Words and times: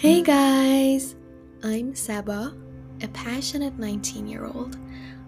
Hey 0.00 0.22
guys! 0.22 1.16
I'm 1.64 1.92
Saba, 1.92 2.54
a 3.02 3.08
passionate 3.08 3.80
19 3.80 4.28
year 4.28 4.44
old. 4.44 4.78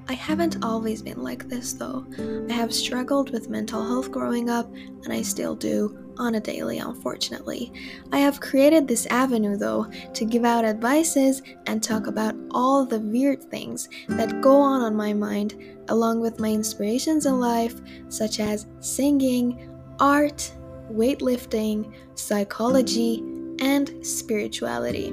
I 0.08 0.12
haven't 0.12 0.64
always 0.64 1.02
been 1.02 1.24
like 1.24 1.48
this 1.48 1.72
though. 1.72 2.06
I 2.48 2.52
have 2.52 2.72
struggled 2.72 3.30
with 3.30 3.48
mental 3.48 3.84
health 3.84 4.12
growing 4.12 4.48
up, 4.48 4.72
and 4.72 5.12
I 5.12 5.22
still 5.22 5.56
do 5.56 5.98
on 6.18 6.36
a 6.36 6.40
daily, 6.40 6.78
unfortunately. 6.78 7.72
I 8.12 8.18
have 8.20 8.38
created 8.38 8.86
this 8.86 9.06
avenue 9.06 9.56
though 9.56 9.90
to 10.14 10.24
give 10.24 10.44
out 10.44 10.64
advices 10.64 11.42
and 11.66 11.82
talk 11.82 12.06
about 12.06 12.36
all 12.52 12.86
the 12.86 13.00
weird 13.00 13.42
things 13.42 13.88
that 14.06 14.40
go 14.40 14.60
on 14.60 14.82
on 14.82 14.94
my 14.94 15.12
mind, 15.12 15.56
along 15.88 16.20
with 16.20 16.38
my 16.38 16.52
inspirations 16.52 17.26
in 17.26 17.40
life, 17.40 17.80
such 18.08 18.38
as 18.38 18.68
singing, 18.78 19.68
art, 19.98 20.54
weightlifting, 20.92 21.92
psychology, 22.14 23.24
and 23.60 24.04
spirituality. 24.04 25.12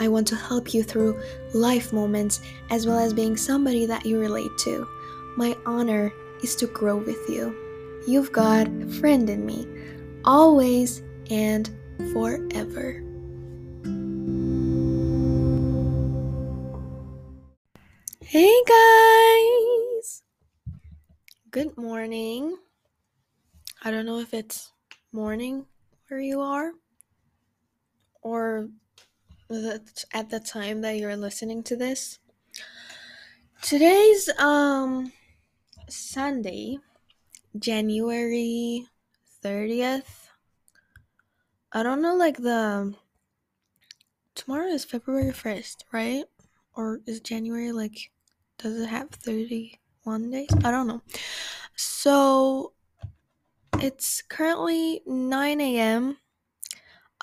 I 0.00 0.08
want 0.08 0.26
to 0.28 0.36
help 0.36 0.72
you 0.72 0.82
through 0.82 1.20
life 1.52 1.92
moments 1.92 2.40
as 2.70 2.86
well 2.86 2.98
as 2.98 3.12
being 3.12 3.36
somebody 3.36 3.84
that 3.86 4.06
you 4.06 4.18
relate 4.18 4.50
to. 4.60 4.88
My 5.36 5.54
honor 5.66 6.12
is 6.42 6.56
to 6.56 6.66
grow 6.66 6.96
with 6.96 7.28
you. 7.28 7.54
You've 8.06 8.32
got 8.32 8.66
a 8.66 8.86
friend 8.98 9.28
in 9.28 9.44
me, 9.44 9.66
always 10.24 11.02
and 11.30 11.68
forever. 12.12 13.04
Hey 18.24 18.62
guys! 18.66 20.22
Good 21.50 21.76
morning. 21.76 22.56
I 23.82 23.90
don't 23.90 24.06
know 24.06 24.20
if 24.20 24.32
it's 24.32 24.72
morning 25.12 25.66
where 26.08 26.20
you 26.20 26.40
are 26.40 26.72
or 28.22 28.68
at 30.12 30.30
the 30.30 30.40
time 30.40 30.80
that 30.82 30.96
you're 30.96 31.16
listening 31.16 31.62
to 31.64 31.76
this. 31.76 32.18
Today's 33.62 34.28
um 34.38 35.12
Sunday, 35.88 36.78
January 37.58 38.86
30th. 39.44 40.28
I 41.72 41.82
don't 41.82 42.02
know 42.02 42.14
like 42.14 42.36
the 42.38 42.94
tomorrow 44.34 44.68
is 44.68 44.84
February 44.84 45.32
1st, 45.32 45.84
right? 45.92 46.24
Or 46.74 47.00
is 47.06 47.20
January 47.20 47.72
like 47.72 48.10
does 48.58 48.78
it 48.78 48.88
have 48.88 49.10
31 49.10 50.30
days? 50.30 50.48
I 50.64 50.70
don't 50.70 50.86
know. 50.86 51.02
So 51.76 52.72
it's 53.78 54.22
currently 54.22 55.02
9 55.06 55.60
a.m. 55.60 56.18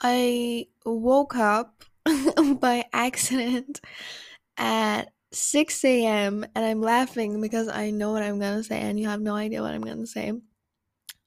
I 0.01 0.67
woke 0.85 1.35
up 1.35 1.83
by 2.59 2.85
accident 2.93 3.81
at 4.57 5.09
6 5.31 5.85
a.m. 5.85 6.45
and 6.55 6.65
I'm 6.65 6.81
laughing 6.81 7.41
because 7.41 7.67
I 7.67 7.91
know 7.91 8.11
what 8.11 8.23
I'm 8.23 8.39
gonna 8.39 8.63
say 8.63 8.79
and 8.79 8.99
you 8.99 9.07
have 9.07 9.21
no 9.21 9.35
idea 9.35 9.61
what 9.61 9.73
I'm 9.73 9.81
gonna 9.81 10.07
say. 10.07 10.33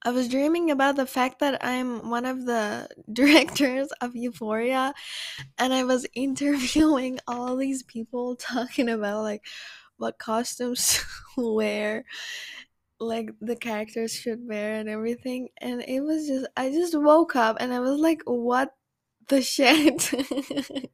I 0.02 0.12
was 0.12 0.28
dreaming 0.28 0.70
about 0.70 0.96
the 0.96 1.04
fact 1.04 1.40
that 1.40 1.62
I'm 1.62 2.08
one 2.08 2.24
of 2.24 2.46
the 2.46 2.88
directors 3.12 3.88
of 4.00 4.16
Euphoria 4.16 4.94
and 5.58 5.74
I 5.74 5.84
was 5.84 6.06
interviewing 6.14 7.18
all 7.26 7.56
these 7.56 7.82
people 7.82 8.36
talking 8.36 8.88
about 8.88 9.22
like 9.22 9.44
what 9.98 10.18
costumes 10.18 11.04
to 11.34 11.54
wear 11.54 12.04
like 13.00 13.30
the 13.40 13.56
characters 13.56 14.12
should 14.12 14.46
wear 14.46 14.74
and 14.74 14.88
everything 14.88 15.48
and 15.58 15.82
it 15.82 16.00
was 16.00 16.26
just 16.28 16.46
i 16.56 16.70
just 16.70 16.98
woke 16.98 17.34
up 17.34 17.56
and 17.60 17.72
i 17.72 17.80
was 17.80 17.98
like 17.98 18.22
what 18.26 18.76
the 19.28 19.42
shit? 19.54 20.12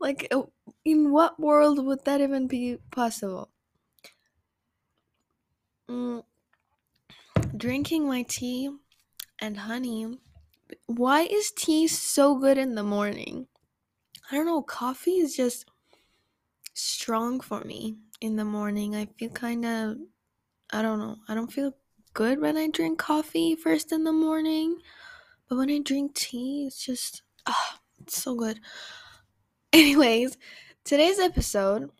Like 0.00 0.28
uh, 0.30 0.42
in 0.84 1.12
what 1.12 1.38
world 1.40 1.84
would 1.84 2.04
that 2.04 2.20
even 2.20 2.46
be 2.46 2.78
possible? 2.90 3.50
Mm, 5.88 6.20
drinking 7.56 8.06
my 8.06 8.22
tea 8.22 8.70
and 9.40 9.58
honey 9.58 10.18
why 10.86 11.22
is 11.22 11.52
tea 11.56 11.88
so 11.88 12.36
good 12.36 12.58
in 12.58 12.74
the 12.76 12.82
morning? 12.84 13.48
I 14.30 14.36
don't 14.36 14.46
know 14.46 14.62
coffee 14.62 15.18
is 15.18 15.36
just 15.36 15.66
strong 16.74 17.40
for 17.40 17.62
me 17.64 17.98
in 18.20 18.36
the 18.36 18.44
morning. 18.44 18.94
I 18.94 19.06
feel 19.06 19.30
kind 19.30 19.64
of 19.64 19.98
I 20.74 20.82
don't 20.82 20.98
know. 20.98 21.18
I 21.28 21.36
don't 21.36 21.52
feel 21.52 21.72
good 22.14 22.40
when 22.40 22.56
I 22.56 22.68
drink 22.68 22.98
coffee 22.98 23.54
first 23.54 23.92
in 23.92 24.02
the 24.02 24.12
morning, 24.12 24.78
but 25.48 25.56
when 25.56 25.70
I 25.70 25.78
drink 25.78 26.16
tea, 26.16 26.64
it's 26.66 26.84
just 26.84 27.22
oh, 27.46 27.74
it's 28.00 28.20
so 28.20 28.34
good. 28.34 28.58
Anyways, 29.72 30.36
today's 30.84 31.20
episode 31.20 31.90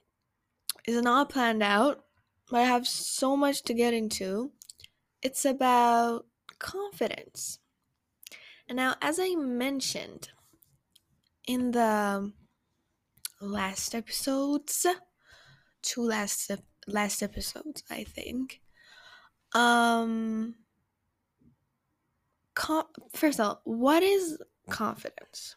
is 0.88 1.00
not 1.02 1.28
planned 1.28 1.62
out, 1.62 2.04
but 2.50 2.62
I 2.62 2.64
have 2.64 2.84
so 2.88 3.36
much 3.36 3.62
to 3.62 3.74
get 3.74 3.94
into. 3.94 4.50
It's 5.22 5.44
about 5.44 6.26
confidence. 6.58 7.60
And 8.68 8.74
now, 8.74 8.96
as 9.00 9.20
I 9.20 9.36
mentioned 9.36 10.30
in 11.46 11.70
the 11.70 12.32
last 13.40 13.94
episodes, 13.94 14.84
two 15.80 16.02
last 16.02 16.50
last 16.88 17.22
episodes, 17.22 17.84
I 17.88 18.02
think. 18.02 18.62
Um 19.54 20.54
com- 22.54 22.86
first 23.12 23.38
of 23.38 23.46
all, 23.46 23.60
what 23.64 24.02
is 24.02 24.38
confidence? 24.70 25.56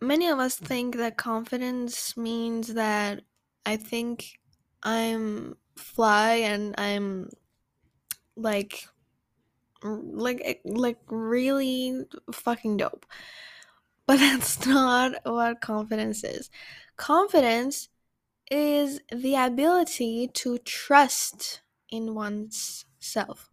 Many 0.00 0.28
of 0.28 0.38
us 0.38 0.56
think 0.56 0.96
that 0.96 1.16
confidence 1.16 2.16
means 2.16 2.74
that 2.74 3.22
I 3.64 3.76
think 3.76 4.40
I'm 4.82 5.56
fly 5.76 6.34
and 6.34 6.74
I'm 6.76 7.30
like 8.36 8.88
like 9.84 10.60
like 10.64 10.98
really 11.08 12.04
fucking 12.32 12.78
dope. 12.78 13.06
But 14.06 14.16
that's 14.18 14.66
not 14.66 15.14
what 15.24 15.60
confidence 15.60 16.24
is. 16.24 16.50
Confidence 16.96 17.88
is 18.52 19.00
the 19.10 19.34
ability 19.34 20.28
to 20.28 20.58
trust 20.58 21.62
in 21.90 22.14
one's 22.14 22.84
self. 22.98 23.50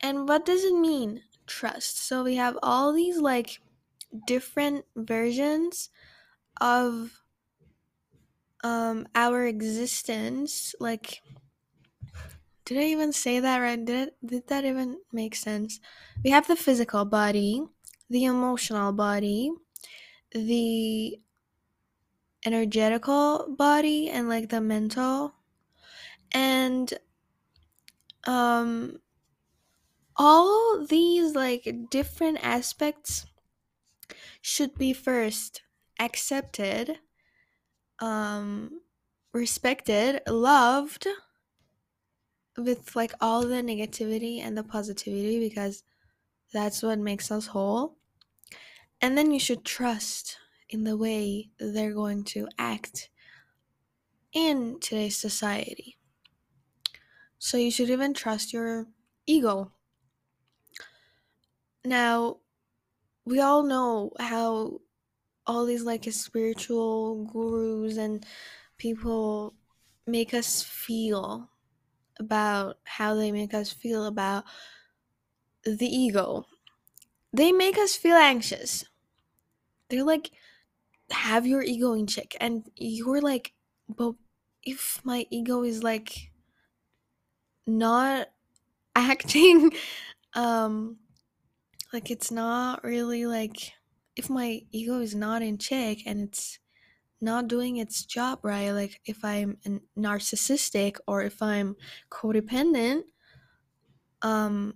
And 0.00 0.28
what 0.28 0.44
does 0.44 0.64
it 0.64 0.74
mean, 0.74 1.22
trust? 1.46 1.98
So 1.98 2.22
we 2.24 2.36
have 2.36 2.58
all 2.62 2.92
these 2.92 3.18
like 3.18 3.60
different 4.26 4.86
versions 4.96 5.90
of 6.60 7.24
um 8.64 9.06
our 9.14 9.44
existence 9.46 10.74
like 10.80 11.22
did 12.64 12.78
i 12.78 12.82
even 12.84 13.12
say 13.12 13.40
that 13.40 13.58
right 13.58 13.84
did 13.84 14.08
it, 14.08 14.16
did 14.24 14.46
that 14.48 14.64
even 14.64 15.00
make 15.12 15.34
sense 15.34 15.80
we 16.24 16.30
have 16.30 16.46
the 16.46 16.56
physical 16.56 17.04
body 17.04 17.62
the 18.10 18.24
emotional 18.24 18.92
body 18.92 19.50
the 20.32 21.20
energetical 22.44 23.54
body 23.56 24.10
and 24.10 24.28
like 24.28 24.48
the 24.50 24.60
mental. 24.60 25.34
And 26.32 26.92
um 28.26 29.00
all 30.16 30.84
these 30.86 31.34
like 31.34 31.68
different 31.90 32.38
aspects 32.42 33.26
should 34.40 34.74
be 34.74 34.92
first 34.92 35.62
accepted 35.98 36.98
um 38.00 38.80
respected 39.32 40.20
loved 40.28 41.06
with 42.56 42.94
like 42.96 43.12
all 43.20 43.42
the 43.42 43.56
negativity 43.62 44.38
and 44.38 44.56
the 44.56 44.62
positivity 44.64 45.38
because 45.38 45.82
that's 46.52 46.82
what 46.82 46.98
makes 46.98 47.30
us 47.30 47.48
whole. 47.48 47.98
And 49.00 49.18
then 49.18 49.30
you 49.32 49.38
should 49.40 49.64
trust 49.64 50.38
in 50.72 50.84
the 50.84 50.96
way 50.96 51.50
they're 51.58 51.94
going 51.94 52.24
to 52.24 52.48
act 52.58 53.10
in 54.32 54.78
today's 54.80 55.16
society. 55.16 55.96
So 57.38 57.58
you 57.58 57.70
should 57.70 57.90
even 57.90 58.14
trust 58.14 58.52
your 58.54 58.86
ego. 59.26 59.72
Now, 61.84 62.40
we 63.24 63.40
all 63.40 63.62
know 63.64 64.12
how 64.18 64.80
all 65.46 65.66
these 65.66 65.84
like 65.84 66.04
spiritual 66.12 67.26
gurus 67.26 67.98
and 67.98 68.26
people 68.78 69.54
make 70.06 70.34
us 70.34 70.62
feel 70.62 71.50
about 72.20 72.78
how 72.84 73.14
they 73.14 73.32
make 73.32 73.54
us 73.54 73.72
feel 73.72 74.06
about 74.06 74.44
the 75.64 75.86
ego. 75.86 76.44
They 77.32 77.52
make 77.52 77.78
us 77.78 77.96
feel 77.96 78.16
anxious. 78.16 78.84
They're 79.88 80.04
like, 80.04 80.30
have 81.12 81.46
your 81.46 81.62
ego 81.62 81.92
in 81.94 82.06
check 82.06 82.34
and 82.40 82.70
you're 82.76 83.20
like 83.20 83.52
but 83.88 84.14
if 84.62 85.00
my 85.04 85.26
ego 85.30 85.62
is 85.62 85.82
like 85.82 86.32
not 87.66 88.28
acting 88.96 89.70
um 90.34 90.98
like 91.92 92.10
it's 92.10 92.30
not 92.30 92.82
really 92.84 93.26
like 93.26 93.72
if 94.16 94.28
my 94.30 94.62
ego 94.72 95.00
is 95.00 95.14
not 95.14 95.42
in 95.42 95.58
check 95.58 95.98
and 96.06 96.28
it's 96.28 96.58
not 97.20 97.48
doing 97.48 97.76
its 97.76 98.04
job 98.04 98.40
right 98.42 98.72
like 98.72 99.00
if 99.06 99.24
i'm 99.24 99.58
narcissistic 99.98 100.98
or 101.06 101.22
if 101.22 101.42
i'm 101.42 101.76
codependent 102.10 103.02
um 104.22 104.74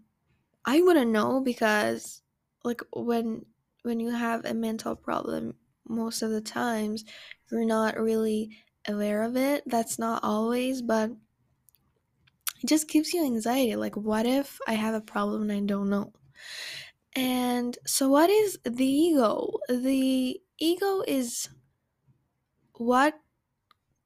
i 0.64 0.80
wouldn't 0.82 1.10
know 1.10 1.40
because 1.40 2.22
like 2.64 2.82
when 2.92 3.44
when 3.82 4.00
you 4.00 4.10
have 4.10 4.44
a 4.44 4.54
mental 4.54 4.96
problem 4.96 5.54
most 5.88 6.22
of 6.22 6.30
the 6.30 6.40
times 6.40 7.04
you're 7.50 7.64
not 7.64 7.98
really 7.98 8.56
aware 8.88 9.22
of 9.22 9.36
it 9.36 9.62
that's 9.66 9.98
not 9.98 10.22
always 10.22 10.82
but 10.82 11.10
it 12.62 12.66
just 12.66 12.88
gives 12.88 13.12
you 13.12 13.24
anxiety 13.24 13.76
like 13.76 13.96
what 13.96 14.26
if 14.26 14.58
i 14.66 14.74
have 14.74 14.94
a 14.94 15.00
problem 15.00 15.42
and 15.42 15.52
i 15.52 15.60
don't 15.60 15.90
know? 15.90 16.12
And 17.16 17.78
so 17.86 18.10
what 18.10 18.28
is 18.28 18.58
the 18.64 18.84
ego? 18.84 19.50
The 19.70 20.38
ego 20.58 21.02
is 21.08 21.48
what 22.74 23.14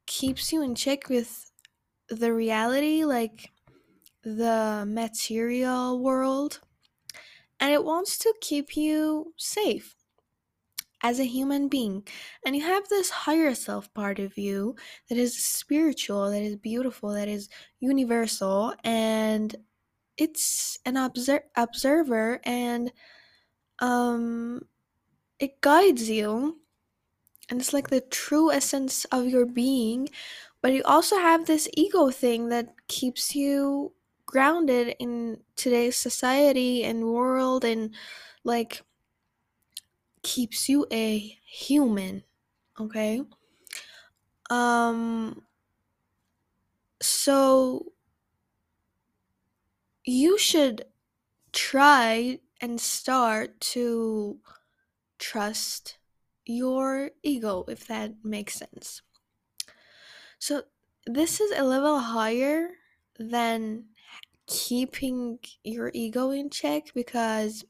keeps 0.07 0.53
you 0.53 0.63
in 0.63 0.77
check 0.77 1.09
with 1.09 1.51
the 2.09 2.33
reality 2.33 3.05
like 3.05 3.51
the 4.23 4.85
material 4.87 6.01
world 6.01 6.61
and 7.61 7.73
it 7.73 7.85
wants 7.85 8.19
to 8.19 8.35
keep 8.41 8.77
you 8.77 9.33
safe 9.37 9.95
as 11.03 11.19
a 11.21 11.25
human 11.25 11.69
being. 11.69 12.07
And 12.45 12.57
you 12.57 12.63
have 12.63 12.89
this 12.89 13.11
higher 13.11 13.55
self 13.55 13.93
part 13.95 14.19
of 14.19 14.39
you 14.39 14.77
that 15.09 15.19
is 15.19 15.37
spiritual, 15.43 16.31
that 16.31 16.43
is 16.43 16.57
beautiful, 16.57 17.11
that 17.15 17.29
is 17.29 17.49
universal, 17.81 18.75
and 18.85 19.55
it's 20.19 20.79
an 20.87 20.97
obser- 20.97 21.51
observer 21.57 22.41
and 22.45 22.93
um 23.81 24.63
it 25.41 25.61
guides 25.61 26.11
you 26.11 26.61
and 27.49 27.61
it's 27.61 27.73
like 27.73 27.89
the 27.91 28.01
true 28.01 28.51
essence 28.53 29.05
of 29.07 29.27
your 29.27 29.47
being 29.47 30.09
but 30.63 30.73
you 30.73 30.83
also 30.85 31.17
have 31.17 31.47
this 31.47 31.69
ego 31.75 32.11
thing 32.11 32.49
that 32.49 32.75
keeps 32.89 33.35
you 33.35 33.93
grounded 34.27 34.95
in 34.99 35.43
today's 35.57 35.97
society 35.97 36.85
and 36.85 37.07
world 37.07 37.65
and 37.65 37.95
like 38.45 38.83
keeps 40.23 40.69
you 40.69 40.87
a 40.93 41.19
human 41.45 42.23
okay? 42.79 43.23
Um 44.49 45.43
so 47.03 47.93
you 50.05 50.39
should 50.39 50.85
try 51.53 52.39
and 52.61 52.81
start 52.81 53.61
to 53.61 54.39
trust 55.19 55.99
your 56.45 57.11
ego 57.23 57.65
if 57.69 57.87
that 57.87 58.13
makes 58.25 58.55
sense. 58.55 59.03
So 60.39 60.63
this 61.07 61.41
is 61.41 61.57
a 61.57 61.65
level 61.65 61.99
higher 61.99 62.71
than 63.19 63.85
keeping 64.47 65.39
your 65.63 65.91
ego 65.95 66.31
in 66.31 66.51
check 66.51 66.93
because 66.95 67.65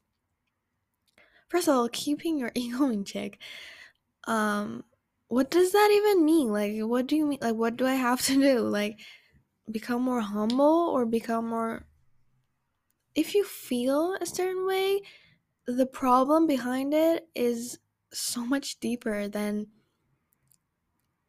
first 1.50 1.68
of 1.68 1.74
all 1.74 1.88
keeping 1.90 2.38
your 2.38 2.52
ego 2.56 2.88
in 2.88 3.04
check 3.04 3.38
um 4.26 4.84
what 5.30 5.48
does 5.48 5.70
that 5.70 5.90
even 5.92 6.24
mean? 6.24 6.48
Like 6.48 6.72
what 6.80 7.06
do 7.06 7.14
you 7.16 7.24
mean 7.24 7.38
like 7.40 7.54
what 7.54 7.76
do 7.76 7.86
i 7.86 7.94
have 7.94 8.20
to 8.26 8.34
do? 8.34 8.58
Like 8.60 8.98
become 9.70 10.02
more 10.02 10.20
humble 10.20 10.90
or 10.92 11.06
become 11.06 11.48
more 11.48 11.86
if 13.14 13.34
you 13.34 13.44
feel 13.44 14.16
a 14.20 14.26
certain 14.26 14.66
way 14.66 15.02
the 15.66 15.86
problem 15.86 16.46
behind 16.46 16.94
it 16.94 17.28
is 17.34 17.78
so 18.12 18.44
much 18.44 18.80
deeper 18.80 19.28
than 19.28 19.68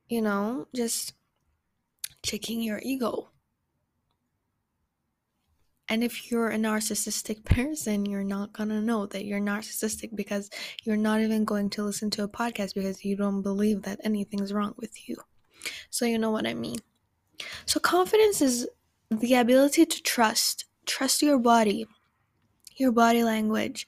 you 0.10 0.22
know 0.22 0.68
just 0.76 1.14
checking 2.24 2.62
your 2.62 2.80
ego 2.84 3.31
and 5.92 6.06
if 6.06 6.32
you're 6.32 6.48
a 6.48 6.58
narcissistic 6.58 7.44
person, 7.58 8.06
you're 8.06 8.24
not 8.24 8.54
gonna 8.54 8.82
know 8.82 9.06
that 9.08 9.26
you're 9.26 9.42
narcissistic 9.42 10.16
because 10.16 10.50
you're 10.84 10.96
not 10.96 11.20
even 11.20 11.44
going 11.44 11.70
to 11.72 11.84
listen 11.84 12.10
to 12.12 12.24
a 12.24 12.30
podcast 12.30 12.76
because 12.76 13.04
you 13.04 13.18
don't 13.18 13.42
believe 13.42 13.82
that 13.82 14.00
anything's 14.06 14.54
wrong 14.54 14.74
with 14.78 15.10
you. 15.10 15.18
So, 15.90 16.06
you 16.06 16.18
know 16.18 16.32
what 16.32 16.48
I 16.48 16.54
mean. 16.54 16.78
So, 17.66 17.82
confidence 17.82 18.42
is 18.42 18.70
the 19.10 19.36
ability 19.36 19.86
to 19.86 20.02
trust, 20.02 20.64
trust 20.86 21.22
your 21.22 21.38
body, 21.38 21.86
your 22.78 22.94
body 22.94 23.26
language, 23.26 23.86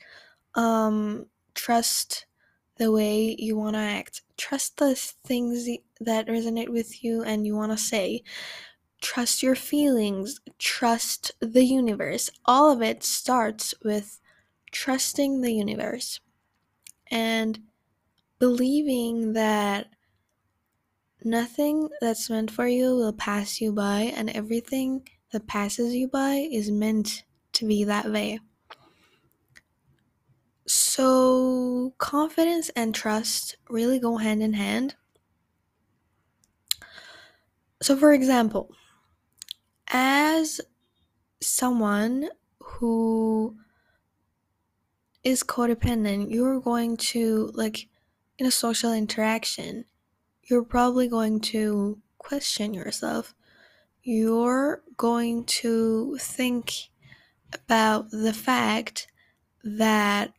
um, 0.56 1.28
trust 1.56 2.26
the 2.80 2.92
way 2.92 3.34
you 3.40 3.56
want 3.56 3.76
to 3.76 3.80
act, 3.80 4.24
trust 4.36 4.76
the 4.76 4.94
things 4.94 5.70
that 6.02 6.28
resonate 6.28 6.70
with 6.70 7.02
you 7.02 7.24
and 7.24 7.48
you 7.48 7.56
want 7.56 7.72
to 7.72 7.78
say 7.78 8.24
trust 9.04 9.44
your 9.44 9.54
feelings, 9.54 10.40
trust 10.58 11.34
the 11.40 11.66
universe. 11.66 12.32
All 12.46 12.72
of 12.72 12.82
it 12.82 13.04
starts 13.04 13.76
with 13.84 14.20
trusting 14.72 15.42
the 15.42 15.54
universe 15.54 16.22
and 17.12 17.60
believing 18.40 19.34
that 19.34 19.88
nothing 21.24 21.90
that's 22.02 22.30
meant 22.30 22.50
for 22.50 22.66
you 22.66 22.96
will 22.96 23.14
pass 23.14 23.62
you 23.62 23.72
by, 23.72 24.14
and 24.16 24.30
everything 24.30 25.08
that 25.32 25.48
passes 25.48 25.94
you 25.94 26.08
by 26.08 26.48
is 26.52 26.72
meant 26.72 27.24
to 27.52 27.68
be 27.68 27.84
that 27.84 28.12
way. 28.12 28.40
So, 30.66 31.94
confidence 31.98 32.70
and 32.70 32.96
trust 32.96 33.58
really 33.70 34.00
go 34.00 34.18
hand 34.18 34.42
in 34.42 34.54
hand. 34.54 34.96
So, 37.82 37.98
for 37.98 38.14
example, 38.14 38.74
as 39.94 40.60
someone 41.42 42.30
who 42.60 43.58
is 45.24 45.44
codependent, 45.44 46.32
you're 46.32 46.60
going 46.60 46.98
to, 46.98 47.52
like, 47.54 47.88
in 48.38 48.46
a 48.46 48.52
social 48.52 48.92
interaction, 48.94 49.86
you're 50.44 50.64
probably 50.64 51.08
going 51.08 51.40
to 51.40 52.02
question 52.18 52.74
yourself. 52.74 53.34
You're 54.04 54.84
going 54.98 55.46
to 55.46 56.18
think 56.20 56.90
about 57.54 58.12
the 58.12 58.34
fact 58.34 59.08
that 59.64 60.34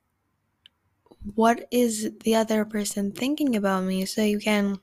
what 1.35 1.67
is 1.71 2.13
the 2.21 2.35
other 2.35 2.65
person 2.65 3.11
thinking 3.13 3.57
about 3.57 3.85
me 3.85 4.05
so 4.05 4.23
you 4.23 4.39
can 4.39 4.79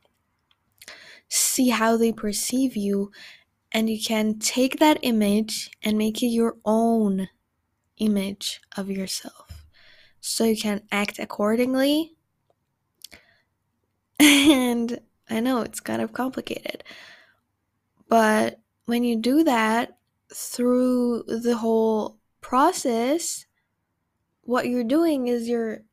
see 1.29 1.69
how 1.69 1.97
they 1.97 2.11
perceive 2.11 2.75
you 2.75 3.11
and 3.71 3.89
you 3.89 4.01
can 4.01 4.39
take 4.39 4.79
that 4.79 4.99
image 5.01 5.71
and 5.81 5.97
make 5.97 6.21
it 6.21 6.27
your 6.27 6.57
own 6.65 7.29
image 7.97 8.61
of 8.75 8.89
yourself. 8.89 9.65
So 10.19 10.43
you 10.43 10.57
can 10.57 10.83
act 10.91 11.19
accordingly. 11.19 12.13
And 14.19 14.99
i 15.31 15.39
know 15.39 15.61
it's 15.61 15.79
kind 15.79 16.01
of 16.01 16.13
complicated 16.13 16.83
but 18.09 18.59
when 18.85 19.03
you 19.03 19.15
do 19.15 19.43
that 19.43 19.97
through 20.33 21.23
the 21.23 21.57
whole 21.57 22.17
process 22.41 23.45
what 24.41 24.67
you're 24.67 24.83
doing 24.83 25.27
is 25.27 25.47
you're 25.47 25.83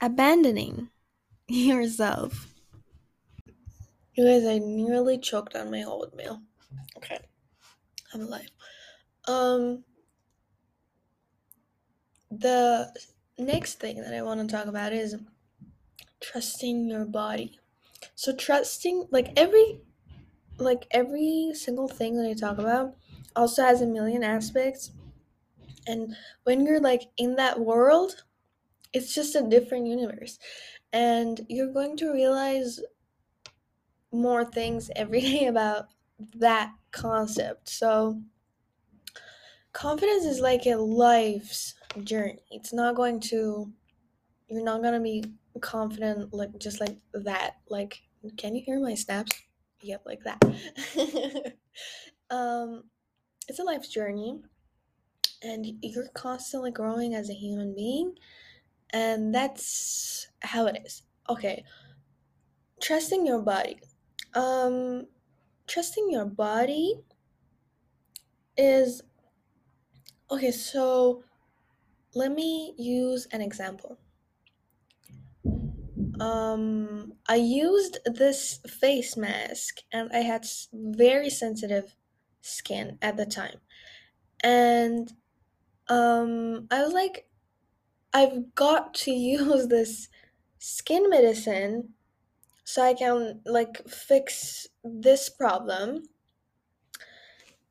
abandoning 0.00 0.88
yourself. 1.48 2.48
You 4.14 4.24
guys 4.24 4.44
i 4.44 4.58
nearly 4.58 5.18
choked 5.18 5.54
on 5.54 5.70
my 5.70 5.84
oatmeal 5.84 6.42
okay 6.96 7.18
I'm 8.12 8.22
alive. 8.22 8.48
Um, 9.26 9.84
the 12.30 12.94
next 13.38 13.74
thing 13.80 14.00
that 14.00 14.14
I 14.14 14.22
want 14.22 14.40
to 14.40 14.54
talk 14.54 14.66
about 14.66 14.92
is 14.92 15.16
trusting 16.20 16.88
your 16.88 17.04
body. 17.04 17.58
So 18.14 18.34
trusting 18.34 19.08
like 19.10 19.32
every 19.36 19.82
like 20.58 20.86
every 20.90 21.52
single 21.54 21.88
thing 21.88 22.16
that 22.16 22.28
I 22.28 22.34
talk 22.34 22.58
about 22.58 22.96
also 23.36 23.62
has 23.62 23.80
a 23.80 23.86
million 23.86 24.24
aspects. 24.24 24.92
And 25.86 26.16
when 26.44 26.66
you're 26.66 26.80
like 26.80 27.02
in 27.16 27.36
that 27.36 27.60
world, 27.60 28.24
it's 28.92 29.14
just 29.14 29.36
a 29.36 29.42
different 29.42 29.86
universe. 29.86 30.38
And 30.92 31.44
you're 31.48 31.72
going 31.72 31.96
to 31.98 32.12
realize 32.12 32.80
more 34.10 34.44
things 34.44 34.90
every 34.96 35.20
day 35.22 35.46
about 35.46 35.86
that 36.36 36.72
concept. 36.90 37.68
So, 37.68 38.20
confidence 39.72 40.24
is 40.24 40.40
like 40.40 40.66
a 40.66 40.76
life's 40.76 41.74
journey. 42.04 42.42
It's 42.50 42.72
not 42.72 42.94
going 42.94 43.20
to, 43.20 43.72
you're 44.48 44.64
not 44.64 44.82
going 44.82 44.94
to 44.94 45.00
be 45.00 45.24
confident 45.60 46.32
like 46.32 46.58
just 46.58 46.80
like 46.80 46.96
that. 47.12 47.56
Like, 47.68 48.02
can 48.36 48.54
you 48.54 48.62
hear 48.64 48.80
my 48.80 48.94
snaps? 48.94 49.32
Yep, 49.80 50.02
like 50.06 50.20
that. 50.24 50.42
um, 52.30 52.84
it's 53.46 53.60
a 53.60 53.64
life's 53.64 53.88
journey, 53.88 54.40
and 55.42 55.66
you're 55.82 56.08
constantly 56.08 56.70
growing 56.70 57.14
as 57.14 57.30
a 57.30 57.34
human 57.34 57.74
being. 57.74 58.14
And 58.90 59.34
that's 59.34 60.28
how 60.40 60.66
it 60.66 60.80
is. 60.84 61.02
Okay. 61.28 61.64
Trusting 62.80 63.26
your 63.26 63.42
body. 63.42 63.78
Um 64.34 65.06
trusting 65.68 66.10
your 66.10 66.24
body 66.24 67.00
is 68.56 69.02
okay, 70.30 70.50
so 70.50 71.22
let 72.14 72.32
me 72.32 72.74
use 72.78 73.26
an 73.32 73.40
example. 73.40 73.98
Um 76.20 77.14
I 77.28 77.36
used 77.36 77.98
this 78.04 78.60
face 78.66 79.16
mask 79.16 79.80
and 79.92 80.10
I 80.12 80.18
had 80.20 80.46
very 80.72 81.30
sensitive 81.30 81.94
skin 82.40 82.98
at 83.00 83.16
the 83.16 83.26
time. 83.26 83.60
And 84.42 85.12
um 85.88 86.66
I 86.70 86.82
was 86.82 86.92
like 86.92 87.28
I've 88.12 88.54
got 88.54 88.94
to 89.04 89.10
use 89.40 89.68
this 89.68 90.08
skin 90.58 91.08
medicine 91.10 91.94
so 92.68 92.82
I 92.82 92.92
can 92.92 93.40
like 93.46 93.88
fix 93.88 94.66
this 94.84 95.30
problem. 95.30 96.02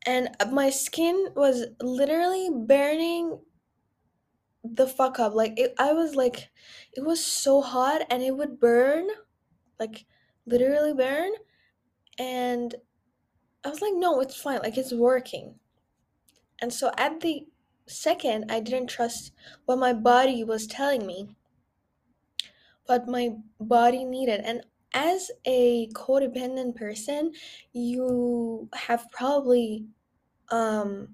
And 0.08 0.30
my 0.51 0.72
skin 0.72 1.27
was 1.36 1.68
literally 1.80 2.50
burning 2.51 3.39
the 4.63 4.88
fuck 4.88 5.20
up. 5.20 5.36
Like 5.36 5.54
it, 5.56 5.75
I 5.77 5.94
was 5.94 6.16
like, 6.16 6.50
it 6.94 7.06
was 7.06 7.24
so 7.24 7.62
hot 7.62 8.08
and 8.10 8.24
it 8.24 8.36
would 8.36 8.60
burn, 8.60 9.08
like 9.80 10.08
literally 10.48 10.96
burn. 10.96 11.30
And 12.18 12.74
I 13.63 13.70
was 13.70 13.84
like, 13.84 13.94
no, 13.94 14.20
it's 14.20 14.42
fine. 14.42 14.62
Like 14.63 14.80
it's 14.80 14.94
working. 14.94 15.60
And 16.60 16.74
so 16.74 16.89
at 16.98 17.20
the 17.20 17.46
second, 17.86 18.51
I 18.51 18.62
didn't 18.62 18.89
trust 18.89 19.32
what 19.66 19.77
my 19.77 19.94
body 19.94 20.44
was 20.44 20.66
telling 20.66 21.06
me, 21.06 21.36
what 22.88 23.08
my 23.08 23.36
body 23.60 24.04
needed. 24.04 24.42
And 24.44 24.63
as 24.98 25.30
a 25.46 25.88
codependent 25.94 26.75
person, 26.75 27.32
you 27.72 28.68
have 28.74 29.06
probably 29.12 29.86
um 30.50 31.10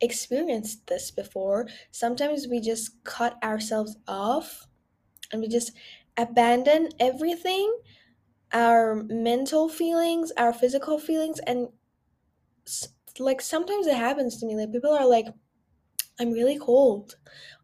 experienced 0.00 0.86
this 0.86 1.10
before. 1.10 1.66
Sometimes 1.90 2.46
we 2.48 2.60
just 2.60 3.02
cut 3.04 3.36
ourselves 3.42 3.96
off 4.06 4.68
and 5.32 5.42
we 5.42 5.48
just 5.48 5.72
abandon 6.16 6.90
everything 7.00 7.76
our 8.52 9.02
mental 9.08 9.68
feelings, 9.68 10.30
our 10.36 10.52
physical 10.52 10.96
feelings, 10.98 11.40
and 11.40 11.68
like 13.18 13.40
sometimes 13.40 13.86
it 13.88 13.96
happens 13.96 14.38
to 14.38 14.46
me. 14.46 14.56
Like 14.56 14.72
people 14.72 14.92
are 14.92 15.08
like, 15.08 15.26
I'm 16.20 16.32
really 16.32 16.58
cold. 16.58 17.16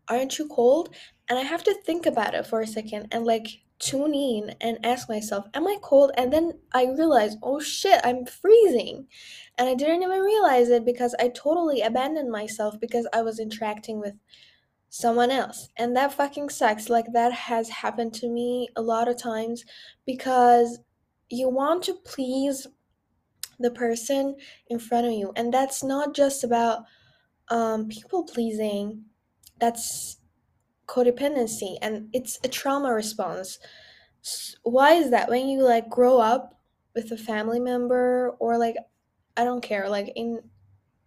Aren't 0.09 0.39
you 0.39 0.49
cold? 0.49 0.95
And 1.29 1.39
I 1.39 1.43
have 1.43 1.63
to 1.65 1.75
think 1.87 2.07
about 2.07 2.35
it 2.35 2.47
for 2.47 2.61
a 2.61 2.67
second 2.67 3.09
and 3.13 3.25
like 3.25 3.47
tune 3.81 4.15
in 4.15 4.55
and 4.61 4.85
ask 4.85 5.09
myself, 5.09 5.47
Am 5.55 5.67
I 5.67 5.79
cold? 5.83 6.13
And 6.17 6.33
then 6.33 6.53
I 6.73 6.85
realize, 6.85 7.37
oh 7.43 7.59
shit, 7.59 8.01
I'm 8.05 8.27
freezing. 8.27 9.09
And 9.59 9.69
I 9.69 9.75
didn't 9.75 10.03
even 10.03 10.21
realize 10.21 10.69
it 10.69 10.85
because 10.85 11.15
I 11.19 11.29
totally 11.29 11.81
abandoned 11.81 12.31
myself 12.31 12.79
because 12.79 13.09
I 13.13 13.23
was 13.23 13.41
interacting 13.41 13.99
with 13.99 14.15
someone 14.91 15.31
else. 15.31 15.69
And 15.77 15.97
that 15.97 16.13
fucking 16.13 16.51
sucks. 16.51 16.89
Like 16.89 17.07
that 17.15 17.33
has 17.33 17.69
happened 17.69 18.15
to 18.15 18.29
me 18.29 18.69
a 18.77 18.83
lot 18.83 19.09
of 19.09 19.21
times 19.21 19.65
because 20.07 20.79
you 21.31 21.49
want 21.49 21.83
to 21.85 21.95
please 22.05 22.67
the 23.59 23.71
person 23.71 24.37
in 24.69 24.79
front 24.79 25.07
of 25.07 25.13
you. 25.13 25.33
And 25.37 25.53
that's 25.53 25.83
not 25.83 26.15
just 26.15 26.45
about 26.45 26.85
um, 27.49 27.89
people 27.89 28.25
pleasing, 28.25 29.05
that's 29.59 30.17
codependency 30.91 31.77
and 31.81 32.09
it's 32.13 32.39
a 32.43 32.49
trauma 32.49 32.93
response. 32.93 33.59
Why 34.65 34.95
is 34.95 35.11
that? 35.11 35.29
When 35.29 35.49
you 35.49 35.63
like 35.63 35.89
grow 35.89 36.19
up 36.19 36.61
with 36.95 37.13
a 37.13 37.17
family 37.17 37.61
member 37.61 38.35
or 38.41 38.59
like, 38.59 38.77
I 39.37 39.45
don't 39.45 39.63
care, 39.63 39.89
like 39.89 40.13
in 40.17 40.41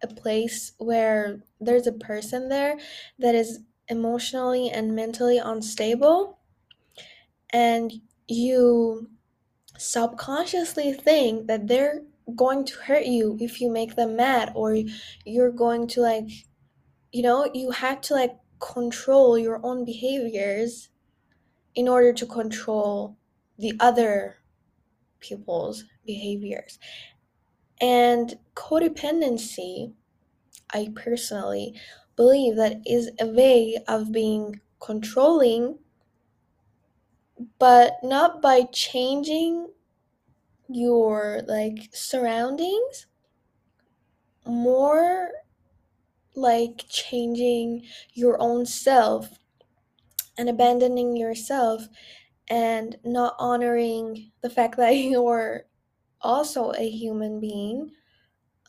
a 0.02 0.06
place 0.06 0.72
where 0.78 1.42
there's 1.60 1.86
a 1.86 1.92
person 1.92 2.48
there 2.48 2.78
that 3.18 3.34
is 3.34 3.60
emotionally 3.88 4.70
and 4.70 4.96
mentally 4.96 5.38
unstable 5.38 6.38
and 7.50 7.92
you 8.26 9.10
subconsciously 9.76 10.92
think 10.92 11.46
that 11.46 11.68
they're 11.68 12.02
going 12.34 12.64
to 12.64 12.78
hurt 12.78 13.04
you 13.04 13.36
if 13.40 13.60
you 13.60 13.70
make 13.70 13.96
them 13.96 14.16
mad 14.16 14.50
or 14.54 14.76
you're 15.26 15.52
going 15.52 15.86
to 15.86 16.00
like 16.00 16.28
you 17.12 17.22
know 17.22 17.50
you 17.52 17.70
had 17.70 18.02
to 18.02 18.14
like 18.14 18.34
control 18.60 19.38
your 19.38 19.60
own 19.64 19.84
behaviors 19.84 20.90
in 21.74 21.88
order 21.88 22.12
to 22.12 22.26
control 22.26 23.16
the 23.58 23.74
other 23.80 24.36
people's 25.20 25.84
behaviors. 26.04 26.78
And 27.80 28.38
codependency 28.54 29.92
i 30.72 30.90
personally 30.94 31.74
believe 32.16 32.56
that 32.56 32.80
is 32.86 33.10
a 33.20 33.26
way 33.26 33.78
of 33.88 34.12
being 34.12 34.60
controlling 34.80 35.78
but 37.58 37.94
not 38.02 38.40
by 38.40 38.62
changing 38.72 39.68
your 40.68 41.42
like 41.46 41.88
surroundings 41.92 43.06
more 44.46 45.30
like 46.34 46.84
changing 46.88 47.84
your 48.12 48.36
own 48.40 48.66
self 48.66 49.38
and 50.36 50.48
abandoning 50.48 51.16
yourself 51.16 51.88
and 52.48 52.96
not 53.04 53.34
honoring 53.38 54.30
the 54.42 54.50
fact 54.50 54.76
that 54.76 54.90
you're 54.96 55.64
also 56.20 56.72
a 56.72 56.88
human 56.88 57.38
being 57.38 57.90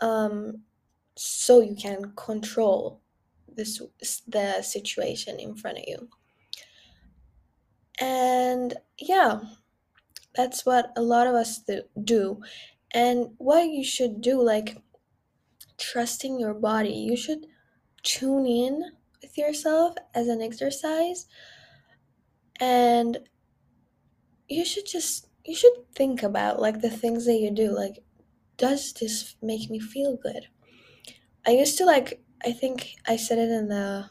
um 0.01 0.61
so 1.15 1.61
you 1.61 1.75
can 1.75 2.11
control 2.17 3.01
this 3.55 3.81
the 4.27 4.61
situation 4.61 5.39
in 5.39 5.55
front 5.55 5.77
of 5.77 5.83
you. 5.87 6.09
And 7.99 8.73
yeah 8.99 9.39
that's 10.35 10.65
what 10.65 10.91
a 10.97 11.01
lot 11.01 11.27
of 11.27 11.33
us 11.33 11.61
do. 12.03 12.41
And 12.93 13.29
what 13.37 13.69
you 13.69 13.83
should 13.83 14.21
do 14.21 14.41
like 14.41 14.77
trusting 15.77 16.39
your 16.39 16.53
body 16.53 16.91
you 16.91 17.17
should 17.17 17.45
tune 18.05 18.47
in 18.47 18.91
with 19.21 19.37
yourself 19.37 19.95
as 20.13 20.29
an 20.29 20.41
exercise. 20.41 21.27
And 22.61 23.19
you 24.47 24.63
should 24.65 24.85
just 24.85 25.27
you 25.43 25.55
should 25.55 25.73
think 25.93 26.23
about 26.23 26.61
like 26.61 26.81
the 26.81 26.89
things 26.89 27.25
that 27.25 27.35
you 27.35 27.51
do 27.51 27.69
like 27.75 28.03
does 28.57 28.93
this 28.93 29.35
make 29.41 29.69
me 29.69 29.79
feel 29.79 30.15
good? 30.17 30.47
I 31.45 31.51
used 31.51 31.77
to 31.79 31.85
like 31.85 32.21
i 32.45 32.51
think 32.51 32.95
i 33.07 33.15
said 33.15 33.37
it 33.39 33.49
in 33.49 33.69
the 33.69 34.09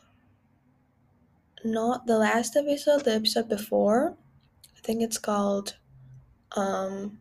not 1.65 2.07
the 2.07 2.19
last 2.19 2.57
episode 2.57 3.05
the 3.05 3.15
episode 3.15 3.49
before. 3.49 4.17
I 4.77 4.81
think 4.83 5.03
it's 5.03 5.19
called 5.19 5.77
um 6.57 7.19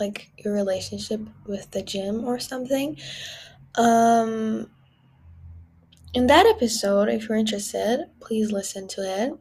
like 0.00 0.30
your 0.38 0.54
relationship 0.54 1.20
with 1.46 1.70
the 1.70 1.82
gym 1.82 2.24
or 2.24 2.38
something. 2.38 2.98
Um 3.76 4.70
in 6.14 6.26
that 6.26 6.46
episode 6.46 7.08
if 7.08 7.28
you're 7.28 7.38
interested 7.38 8.06
please 8.20 8.52
listen 8.52 8.88
to 8.88 9.02
it. 9.02 9.32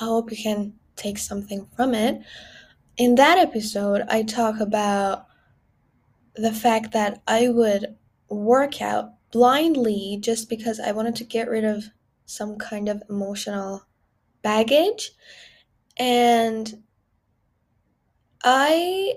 I 0.00 0.04
hope 0.04 0.30
you 0.30 0.36
can 0.36 0.74
take 0.96 1.18
something 1.18 1.66
from 1.76 1.94
it. 1.94 2.22
In 2.96 3.14
that 3.16 3.38
episode 3.38 4.02
i 4.08 4.22
talk 4.22 4.60
about 4.60 5.26
the 6.34 6.52
fact 6.52 6.92
that 6.92 7.22
i 7.26 7.48
would 7.48 7.96
work 8.28 8.80
out 8.82 9.14
blindly 9.30 10.18
just 10.20 10.48
because 10.48 10.80
i 10.80 10.92
wanted 10.92 11.16
to 11.16 11.24
get 11.24 11.48
rid 11.48 11.64
of 11.64 11.84
some 12.28 12.56
kind 12.58 12.88
of 12.88 13.02
emotional 13.08 13.82
baggage. 14.42 15.12
And 15.96 16.82
I 18.44 19.14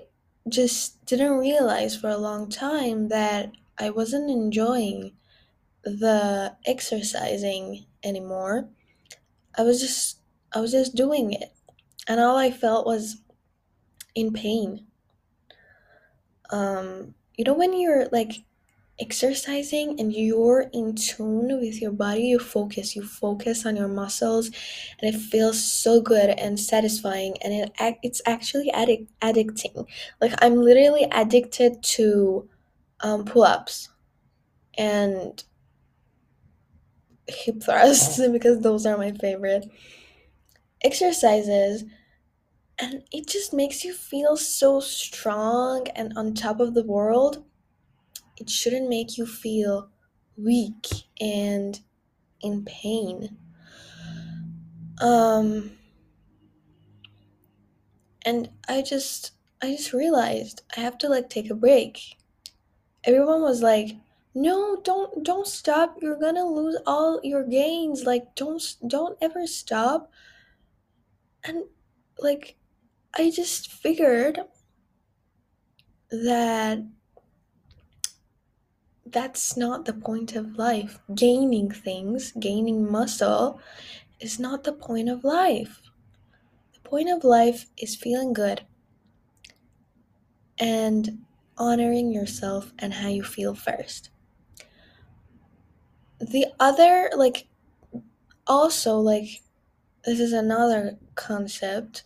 just 0.48 1.04
didn't 1.04 1.38
realize 1.38 1.94
for 1.94 2.08
a 2.08 2.16
long 2.16 2.48
time 2.48 3.08
that 3.08 3.52
I 3.78 3.90
wasn't 3.90 4.30
enjoying 4.30 5.12
the 5.84 6.54
exercising 6.66 7.86
anymore. 8.02 8.68
I 9.56 9.62
was 9.62 9.80
just 9.80 10.18
I 10.54 10.60
was 10.60 10.72
just 10.72 10.94
doing 10.94 11.32
it. 11.32 11.52
And 12.08 12.20
all 12.20 12.36
I 12.36 12.50
felt 12.50 12.86
was 12.86 13.18
in 14.14 14.32
pain. 14.32 14.86
Um 16.50 17.14
you 17.36 17.44
know 17.44 17.54
when 17.54 17.78
you're 17.78 18.08
like 18.12 18.32
exercising 19.00 19.98
and 19.98 20.12
you're 20.12 20.66
in 20.72 20.94
tune 20.94 21.58
with 21.60 21.80
your 21.80 21.90
body, 21.90 22.22
you 22.22 22.38
focus, 22.38 22.94
you 22.94 23.02
focus 23.02 23.66
on 23.66 23.74
your 23.74 23.88
muscles 23.88 24.46
and 25.00 25.12
it 25.14 25.18
feels 25.18 25.62
so 25.62 26.00
good 26.00 26.30
and 26.30 26.60
satisfying 26.60 27.36
and 27.42 27.52
it 27.52 27.96
it's 28.02 28.22
actually 28.26 28.70
addic- 28.72 29.08
addicting. 29.20 29.86
Like 30.20 30.32
I'm 30.40 30.56
literally 30.56 31.06
addicted 31.10 31.82
to 31.82 32.48
um, 33.00 33.24
pull-ups 33.24 33.88
and 34.78 35.42
hip 37.28 37.62
thrusts 37.62 38.18
because 38.32 38.60
those 38.60 38.86
are 38.86 38.96
my 38.98 39.12
favorite. 39.12 39.66
exercises 40.84 41.84
and 42.78 43.04
it 43.12 43.28
just 43.28 43.52
makes 43.54 43.84
you 43.84 43.94
feel 43.94 44.36
so 44.36 44.80
strong 44.80 45.88
and 45.96 46.12
on 46.16 46.34
top 46.34 46.60
of 46.60 46.74
the 46.74 46.84
world. 46.84 47.44
It 48.38 48.50
shouldn't 48.50 48.88
make 48.88 49.18
you 49.18 49.26
feel 49.26 49.90
weak 50.36 50.86
and 51.20 51.80
in 52.42 52.64
pain. 52.64 53.38
Um 55.00 55.76
and 58.24 58.50
I 58.68 58.82
just 58.82 59.32
I 59.62 59.72
just 59.76 59.92
realized 59.92 60.62
I 60.76 60.80
have 60.80 60.98
to 60.98 61.08
like 61.08 61.30
take 61.30 61.50
a 61.50 61.54
break. 61.54 62.16
Everyone 63.04 63.42
was 63.42 63.62
like, 63.62 63.96
"No, 64.34 64.76
don't 64.82 65.24
don't 65.24 65.46
stop. 65.46 65.98
You're 66.00 66.18
to 66.18 66.44
lose 66.44 66.76
all 66.86 67.20
your 67.22 67.44
gains. 67.44 68.04
Like 68.04 68.34
don't 68.34 68.62
don't 68.86 69.18
ever 69.20 69.46
stop." 69.46 70.10
And 71.44 71.64
like 72.18 72.56
I 73.14 73.30
just 73.30 73.70
figured 73.70 74.40
that 76.10 76.78
that's 79.06 79.56
not 79.56 79.84
the 79.84 79.92
point 79.92 80.34
of 80.34 80.56
life. 80.56 80.98
Gaining 81.14 81.70
things, 81.70 82.32
gaining 82.32 82.90
muscle 82.90 83.60
is 84.20 84.38
not 84.38 84.64
the 84.64 84.72
point 84.72 85.08
of 85.10 85.24
life. 85.24 85.82
The 86.72 86.80
point 86.88 87.10
of 87.10 87.24
life 87.24 87.66
is 87.76 87.96
feeling 87.96 88.32
good 88.32 88.62
and 90.58 91.24
honoring 91.58 92.12
yourself 92.12 92.72
and 92.78 92.94
how 92.94 93.08
you 93.08 93.22
feel 93.24 93.54
first. 93.54 94.11
The 96.30 96.46
other, 96.60 97.10
like, 97.16 97.48
also, 98.46 98.98
like, 98.98 99.42
this 100.04 100.20
is 100.20 100.32
another 100.32 100.96
concept. 101.16 102.04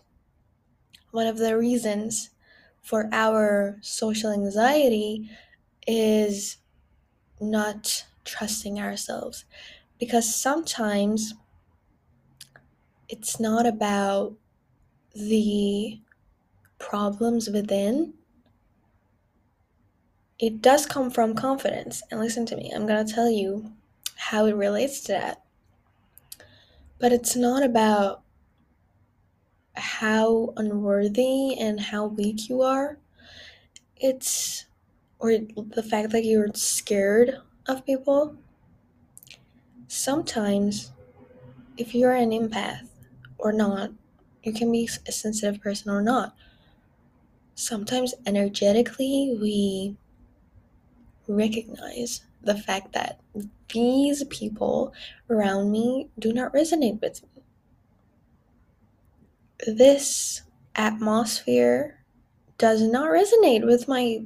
One 1.10 1.26
of 1.26 1.36
the 1.38 1.56
reasons 1.56 2.30
for 2.82 3.08
our 3.12 3.78
social 3.82 4.32
anxiety 4.32 5.30
is 5.86 6.56
not 7.40 8.06
trusting 8.24 8.80
ourselves 8.80 9.44
because 9.98 10.34
sometimes 10.34 11.34
it's 13.08 13.38
not 13.38 13.66
about 13.66 14.34
the 15.14 16.00
problems 16.78 17.48
within 17.48 18.14
it 20.38 20.60
does 20.60 20.86
come 20.86 21.10
from 21.10 21.34
confidence. 21.34 22.02
And 22.10 22.20
listen 22.20 22.44
to 22.46 22.56
me, 22.56 22.70
I'm 22.74 22.86
going 22.86 23.04
to 23.06 23.12
tell 23.12 23.30
you 23.30 23.72
how 24.16 24.46
it 24.46 24.56
relates 24.56 25.00
to 25.02 25.12
that. 25.12 25.42
But 26.98 27.12
it's 27.12 27.36
not 27.36 27.62
about 27.62 28.22
how 29.74 30.54
unworthy 30.56 31.58
and 31.58 31.78
how 31.78 32.06
weak 32.06 32.48
you 32.48 32.62
are. 32.62 32.98
It's, 33.96 34.66
or 35.18 35.32
the 35.32 35.82
fact 35.82 36.10
that 36.10 36.24
you're 36.24 36.48
scared 36.54 37.36
of 37.66 37.84
people. 37.84 38.36
Sometimes, 39.88 40.92
if 41.76 41.94
you're 41.94 42.14
an 42.14 42.30
empath 42.30 42.88
or 43.38 43.52
not, 43.52 43.90
you 44.42 44.52
can 44.52 44.72
be 44.72 44.88
a 45.06 45.12
sensitive 45.12 45.60
person 45.60 45.90
or 45.90 46.02
not. 46.02 46.34
Sometimes, 47.54 48.14
energetically, 48.26 49.36
we 49.40 49.96
recognize 51.28 52.22
the 52.46 52.56
fact 52.56 52.92
that 52.92 53.20
these 53.72 54.24
people 54.24 54.94
around 55.28 55.70
me 55.70 56.08
do 56.18 56.32
not 56.32 56.52
resonate 56.52 57.00
with 57.02 57.22
me. 57.22 57.42
This 59.66 60.42
atmosphere 60.76 62.04
does 62.58 62.82
not 62.82 63.10
resonate 63.10 63.66
with 63.66 63.88
my 63.88 64.24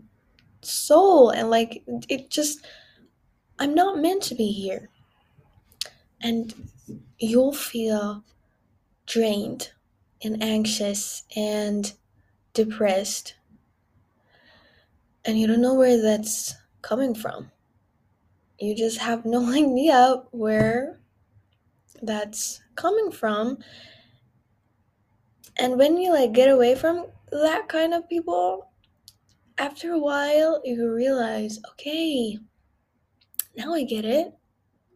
soul, 0.62 1.30
and 1.30 1.50
like 1.50 1.82
it 2.08 2.30
just, 2.30 2.66
I'm 3.58 3.74
not 3.74 3.98
meant 3.98 4.22
to 4.24 4.34
be 4.34 4.52
here. 4.52 4.90
And 6.20 6.54
you'll 7.18 7.54
feel 7.54 8.22
drained 9.06 9.70
and 10.22 10.42
anxious 10.42 11.24
and 11.34 11.92
depressed, 12.52 13.34
and 15.24 15.38
you 15.40 15.46
don't 15.46 15.62
know 15.62 15.74
where 15.74 16.00
that's 16.00 16.54
coming 16.82 17.14
from. 17.14 17.50
You 18.60 18.76
just 18.76 18.98
have 18.98 19.24
no 19.24 19.50
idea 19.52 20.22
where 20.30 21.00
that's 22.02 22.62
coming 22.76 23.10
from. 23.10 23.58
And 25.58 25.78
when 25.78 25.96
you 25.98 26.12
like 26.12 26.32
get 26.32 26.50
away 26.50 26.74
from 26.74 27.06
that 27.30 27.68
kind 27.68 27.94
of 27.94 28.08
people, 28.08 28.70
after 29.58 29.92
a 29.92 29.98
while 29.98 30.60
you 30.64 30.90
realize, 30.90 31.58
okay, 31.72 32.38
now 33.56 33.74
I 33.74 33.84
get 33.84 34.04
it 34.04 34.32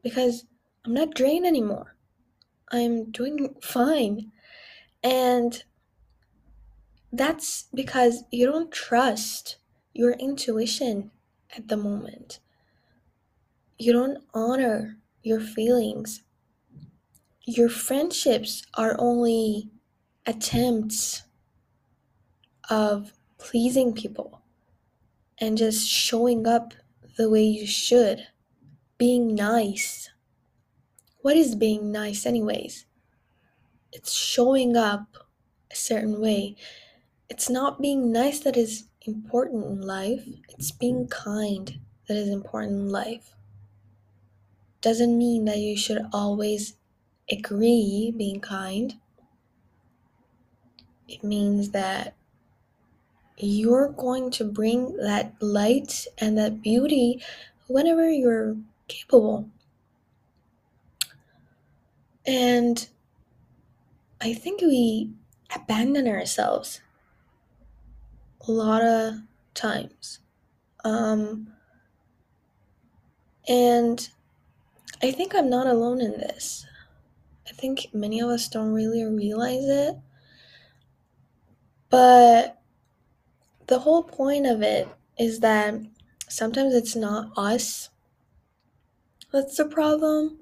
because 0.03 0.47
I'm 0.85 0.95
not 0.95 1.15
drained 1.15 1.47
anymore. 1.47 1.97
I'm 2.71 3.11
doing 3.11 3.55
fine. 3.63 4.33
And 5.03 5.63
that's 7.13 7.67
because 7.75 8.25
you 8.31 8.47
don't 8.47 8.73
trust 8.73 9.59
your 9.93 10.13
intuition 10.13 11.11
at 11.57 11.69
the 11.69 11.77
moment. 11.77 12.41
You 13.79 13.93
don't 13.93 14.23
honor 14.33 14.99
your 15.23 15.41
feelings. 15.41 16.23
Your 17.45 17.69
friendships 17.69 18.63
are 18.75 18.95
only 18.99 19.71
attempts 20.27 21.25
of 22.71 23.13
pleasing 23.39 23.93
people 23.93 24.43
and 25.39 25.59
just 25.59 25.89
showing 25.89 26.47
up 26.47 26.75
the 27.17 27.29
way 27.29 27.43
you 27.43 27.67
should, 27.67 28.27
being 28.97 29.35
nice. 29.35 30.11
What 31.23 31.37
is 31.37 31.55
being 31.55 31.91
nice, 31.91 32.27
anyways? 32.27 32.87
It's 33.93 34.13
showing 34.13 34.77
up 34.77 35.17
a 35.71 35.75
certain 35.75 36.21
way. 36.21 36.57
It's 37.29 37.51
not 37.51 37.83
being 37.83 38.13
nice 38.13 38.41
that 38.41 38.57
is 38.57 38.85
important 39.03 39.67
in 39.67 39.81
life, 39.81 40.25
it's 40.49 40.71
being 40.71 41.09
kind 41.09 41.81
that 42.09 42.17
is 42.17 42.29
important 42.29 42.73
in 42.73 42.89
life. 42.89 43.35
Doesn't 44.85 45.17
mean 45.17 45.47
that 45.47 45.57
you 45.57 45.79
should 45.79 46.03
always 46.13 46.75
agree 47.33 48.13
being 48.15 48.39
kind. 48.39 48.97
It 51.09 51.25
means 51.25 51.71
that 51.71 52.15
you're 53.39 53.89
going 53.89 54.31
to 54.33 54.45
bring 54.45 54.99
that 54.99 55.37
light 55.41 56.07
and 56.19 56.37
that 56.37 56.61
beauty 56.61 57.23
whenever 57.67 58.11
you're 58.11 58.59
capable. 58.87 59.49
And 62.27 62.87
I 64.21 64.35
think 64.35 64.61
we 64.61 65.15
abandon 65.55 66.07
ourselves 66.07 66.83
a 68.47 68.53
lot 68.53 68.83
of 68.83 69.15
times. 69.55 70.19
Um, 70.85 71.55
and 73.49 74.11
I 75.05 75.11
think 75.11 75.35
I'm 75.35 75.51
not 75.51 75.67
alone 75.67 76.01
in 76.01 76.13
this. 76.13 76.65
I 77.47 77.53
think 77.53 77.89
many 77.93 78.21
of 78.21 78.31
us 78.31 78.49
don't 78.49 78.73
really 78.73 79.05
realize 79.05 79.65
it. 79.65 79.97
But 81.91 82.59
the 83.67 83.81
whole 83.81 84.03
point 84.03 84.47
of 84.47 84.63
it 84.63 84.89
is 85.19 85.41
that 85.41 85.75
sometimes 86.27 86.75
it's 86.75 86.97
not 86.97 87.37
us 87.37 87.91
that's 89.31 89.59
the 89.59 89.67
problem. 89.67 90.39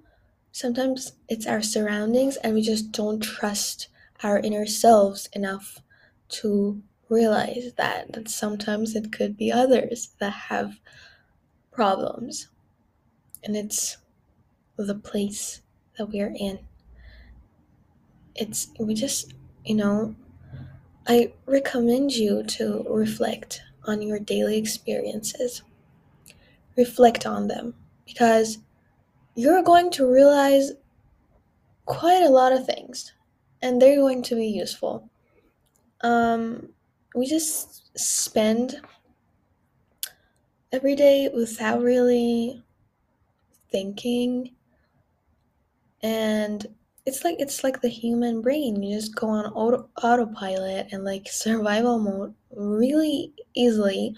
Sometimes 0.52 1.14
it's 1.28 1.46
our 1.46 1.62
surroundings, 1.62 2.36
and 2.36 2.54
we 2.54 2.62
just 2.62 2.92
don't 2.92 3.20
trust 3.20 3.88
our 4.22 4.38
inner 4.38 4.66
selves 4.66 5.28
enough 5.32 5.80
to 6.40 6.80
realize 7.08 7.72
that 7.78 8.12
that 8.12 8.28
sometimes 8.28 8.94
it 8.94 9.10
could 9.10 9.36
be 9.36 9.50
others 9.50 10.10
that 10.20 10.30
have 10.50 10.78
problems 11.72 12.48
and 13.42 13.56
it's 13.56 13.96
the 14.86 14.94
place 14.94 15.62
that 15.96 16.08
we 16.08 16.20
are 16.20 16.32
in. 16.36 16.58
It's 18.34 18.68
we 18.78 18.94
just 18.94 19.34
you 19.64 19.76
know 19.76 20.14
i 21.06 21.32
recommend 21.46 22.10
you 22.12 22.42
to 22.42 22.84
reflect 22.88 23.62
on 23.84 24.00
your 24.00 24.18
daily 24.18 24.56
experiences. 24.56 25.62
Reflect 26.76 27.26
on 27.26 27.48
them 27.48 27.74
because 28.06 28.58
you're 29.34 29.62
going 29.62 29.90
to 29.90 30.10
realize 30.10 30.72
quite 31.84 32.22
a 32.22 32.28
lot 32.28 32.52
of 32.52 32.64
things 32.64 33.12
and 33.60 33.80
they're 33.80 34.00
going 34.00 34.22
to 34.22 34.34
be 34.36 34.46
useful. 34.46 35.10
Um 36.00 36.68
we 37.14 37.26
just 37.26 37.98
spend 37.98 38.80
every 40.72 40.94
day 40.94 41.28
without 41.28 41.82
really 41.82 42.62
thinking 43.70 44.54
and 46.02 46.66
it's 47.04 47.24
like 47.24 47.36
it's 47.38 47.64
like 47.64 47.80
the 47.80 47.88
human 47.88 48.42
brain. 48.42 48.82
You 48.82 48.96
just 48.96 49.14
go 49.14 49.28
on 49.28 49.46
auto, 49.46 49.88
autopilot 50.02 50.88
and 50.92 51.04
like 51.04 51.28
survival 51.30 51.98
mode 51.98 52.34
really 52.50 53.32
easily. 53.54 54.14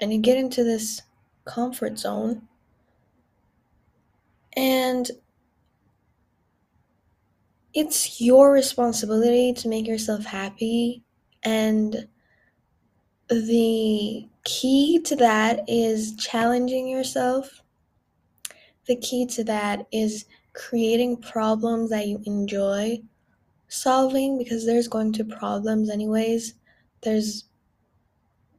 And 0.00 0.12
you 0.12 0.20
get 0.20 0.36
into 0.36 0.64
this 0.64 1.02
comfort 1.44 1.98
zone. 1.98 2.42
And 4.56 5.10
it's 7.72 8.20
your 8.20 8.52
responsibility 8.52 9.52
to 9.54 9.68
make 9.68 9.86
yourself 9.86 10.24
happy. 10.24 11.04
And 11.42 12.08
the 13.28 14.28
key 14.44 15.00
to 15.04 15.16
that 15.16 15.60
is 15.68 16.14
challenging 16.16 16.88
yourself. 16.88 17.62
The 18.86 18.96
key 18.96 19.26
to 19.26 19.44
that 19.44 19.86
is 19.92 20.26
creating 20.52 21.16
problems 21.16 21.90
that 21.90 22.06
you 22.06 22.20
enjoy 22.26 23.00
solving 23.68 24.36
because 24.36 24.66
there's 24.66 24.88
going 24.88 25.12
to 25.12 25.24
problems 25.24 25.88
anyways. 25.88 26.54
There's 27.02 27.44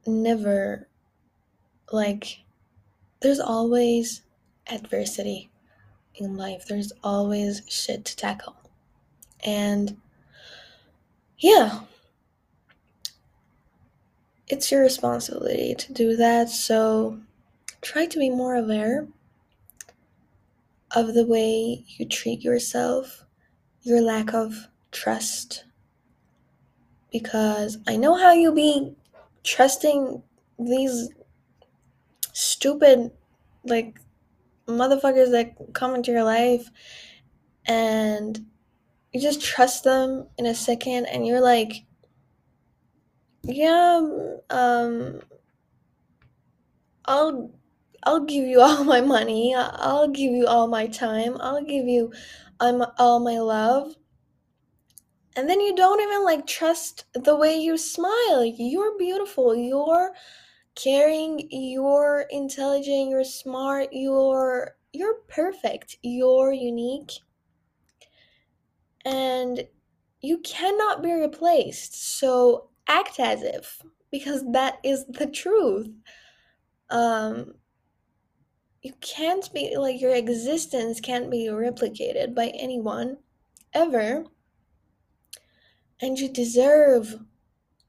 never 0.06 0.88
like 1.92 2.40
there's 3.20 3.40
always 3.40 4.22
adversity 4.66 5.50
in 6.16 6.36
life. 6.36 6.66
There's 6.66 6.92
always 7.02 7.62
shit 7.68 8.04
to 8.04 8.16
tackle. 8.16 8.56
And 9.44 9.96
yeah. 11.38 11.80
It's 14.46 14.70
your 14.70 14.82
responsibility 14.82 15.74
to 15.74 15.92
do 15.92 16.16
that 16.16 16.50
so 16.50 17.18
try 17.80 18.06
to 18.06 18.18
be 18.18 18.30
more 18.30 18.56
aware 18.56 19.06
of 20.96 21.14
the 21.14 21.26
way 21.26 21.84
you 21.86 22.06
treat 22.06 22.42
yourself 22.42 23.24
your 23.84 24.00
lack 24.00 24.34
of 24.34 24.68
trust. 24.90 25.64
Because 27.12 27.78
I 27.86 27.96
know 27.96 28.16
how 28.16 28.32
you 28.32 28.52
be 28.52 28.94
trusting 29.44 30.22
these 30.58 31.10
stupid 32.32 33.10
like 33.64 34.00
motherfuckers 34.66 35.30
that 35.30 35.54
come 35.74 35.94
into 35.94 36.10
your 36.10 36.24
life 36.24 36.70
and 37.66 38.46
you 39.12 39.20
just 39.20 39.42
trust 39.42 39.84
them 39.84 40.26
in 40.38 40.46
a 40.46 40.54
second 40.54 41.06
and 41.06 41.26
you're 41.26 41.40
like 41.40 41.84
yeah 43.44 44.00
um 44.50 45.20
I'll 47.04 47.50
I'll 48.04 48.24
give 48.24 48.46
you 48.46 48.60
all 48.62 48.84
my 48.84 49.00
money. 49.00 49.54
I'll 49.56 50.08
give 50.08 50.32
you 50.32 50.46
all 50.46 50.68
my 50.68 50.86
time. 50.86 51.36
I'll 51.40 51.64
give 51.64 51.86
you 51.86 52.12
um, 52.60 52.84
all 52.98 53.20
my 53.20 53.38
love. 53.38 53.94
And 55.36 55.48
then 55.50 55.60
you 55.60 55.74
don't 55.74 56.00
even 56.00 56.22
like 56.24 56.46
trust 56.46 57.06
the 57.14 57.36
way 57.36 57.56
you 57.56 57.76
smile. 57.76 58.44
You're 58.44 58.96
beautiful. 58.98 59.54
You're 59.54 60.12
caring. 60.76 61.48
You're 61.50 62.26
intelligent. 62.30 63.10
You're 63.10 63.24
smart. 63.24 63.88
You're 63.92 64.76
you're 64.92 65.16
perfect. 65.28 65.96
You're 66.02 66.52
unique. 66.52 67.12
And 69.04 69.66
you 70.20 70.38
cannot 70.38 71.02
be 71.02 71.12
replaced. 71.12 72.18
So 72.18 72.70
act 72.88 73.18
as 73.18 73.42
if 73.42 73.82
because 74.12 74.44
that 74.52 74.78
is 74.84 75.04
the 75.06 75.26
truth. 75.26 75.88
Um 76.90 77.54
you 78.84 78.92
can't 79.00 79.52
be 79.52 79.76
like 79.76 80.00
your 80.00 80.14
existence 80.14 81.00
can't 81.00 81.30
be 81.30 81.46
replicated 81.46 82.34
by 82.34 82.48
anyone 82.48 83.16
ever 83.72 84.24
and 86.00 86.18
you 86.18 86.28
deserve 86.28 87.16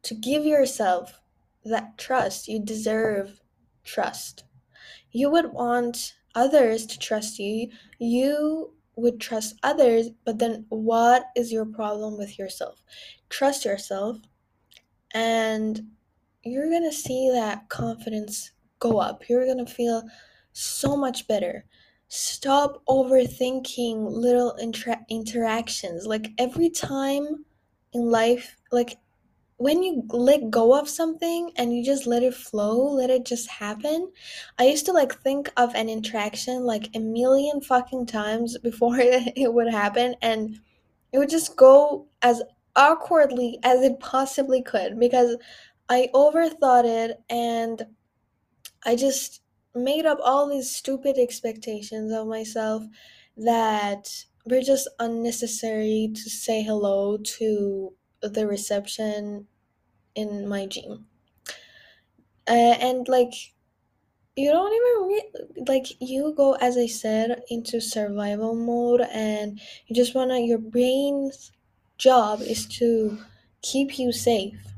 to 0.04 0.16
give 0.16 0.46
yourself 0.46 1.20
that 1.66 1.98
trust. 1.98 2.48
You 2.48 2.60
deserve 2.60 3.42
trust. 3.84 4.46
You 5.12 5.30
would 5.32 5.52
want 5.52 6.14
others 6.36 6.86
to 6.86 7.00
trust 7.00 7.40
you. 7.40 7.70
You 8.00 8.74
would 8.96 9.20
trust 9.20 9.56
others, 9.64 10.12
but 10.24 10.40
then 10.40 10.66
what 10.70 11.26
is 11.36 11.52
your 11.52 11.66
problem 11.66 12.18
with 12.18 12.40
yourself? 12.40 12.82
Trust 13.30 13.66
yourself, 13.66 14.18
and 15.14 15.88
you're 16.44 16.70
gonna 16.70 16.94
see 16.94 17.30
that 17.34 17.68
confidence 17.68 18.52
go 18.80 19.00
up. 19.00 19.28
You're 19.28 19.46
gonna 19.46 19.66
feel 19.66 20.04
so 20.56 20.96
much 20.96 21.28
better. 21.28 21.66
Stop 22.08 22.84
overthinking 22.88 24.10
little 24.10 24.52
inter- 24.54 25.06
interactions. 25.10 26.06
Like 26.06 26.32
every 26.38 26.70
time 26.70 27.46
in 27.94 28.12
life 28.12 28.58
like 28.72 28.98
when 29.58 29.82
you 29.82 30.04
let 30.10 30.50
go 30.50 30.78
of 30.78 30.90
something 30.90 31.52
and 31.56 31.76
you 31.76 31.84
just 31.84 32.06
let 32.06 32.24
it 32.24 32.34
flow 32.34 32.78
let 32.94 33.10
it 33.10 33.26
just 33.26 33.50
happen 33.50 34.12
i 34.60 34.66
used 34.66 34.86
to 34.86 34.92
like 34.92 35.14
think 35.22 35.50
of 35.56 35.74
an 35.76 35.88
interaction 35.88 36.66
like 36.66 36.90
a 36.94 37.00
million 37.00 37.62
fucking 37.62 38.06
times 38.06 38.58
before 38.64 38.98
it, 39.00 39.54
would 39.54 39.72
happen 39.72 40.16
and 40.22 40.60
it 41.14 41.18
would 41.18 41.30
just 41.30 41.56
go 41.56 42.08
as 42.22 42.42
awkwardly 42.76 43.58
as 43.64 43.82
it 43.82 44.00
possibly 44.02 44.62
could 44.62 45.00
because 45.00 45.38
i 45.90 46.10
overthought 46.14 46.86
it 46.86 47.22
and 47.30 47.86
i 48.86 48.96
just 48.96 49.42
made 49.76 50.06
up 50.06 50.20
all 50.24 50.48
these 50.50 50.74
stupid 50.76 51.18
expectations 51.18 52.12
of 52.12 52.28
myself 52.28 52.84
that 53.38 54.26
we're 54.46 54.62
just 54.62 54.88
unnecessary 55.00 56.12
to 56.14 56.30
say 56.30 56.64
hello 56.64 57.18
to 57.18 57.96
the 58.22 58.48
reception 58.48 59.48
in 60.16 60.48
my 60.48 60.66
gym. 60.68 61.08
Uh, 62.48 62.78
and 62.80 63.08
like 63.08 63.34
you 64.36 64.52
don't 64.52 64.74
even 64.74 65.08
re- 65.10 65.66
like 65.68 65.88
you 66.02 66.34
go 66.36 66.54
as 66.56 66.78
i 66.78 66.88
said 66.88 67.44
into 67.50 67.82
survival 67.82 68.56
mode 68.56 69.02
and 69.02 69.60
you 69.88 69.96
just 69.96 70.16
want 70.16 70.32
to 70.32 70.40
your 70.40 70.58
brain's 70.60 71.52
job 71.98 72.42
is 72.42 72.68
to 72.68 73.20
keep 73.62 74.00
you 74.00 74.12
safe 74.12 74.75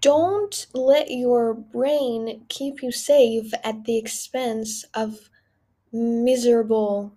don't 0.00 0.66
let 0.74 1.10
your 1.10 1.54
brain 1.54 2.44
keep 2.48 2.82
you 2.82 2.92
safe 2.92 3.52
at 3.64 3.84
the 3.84 3.96
expense 3.98 4.84
of 4.94 5.30
miserable 5.92 7.16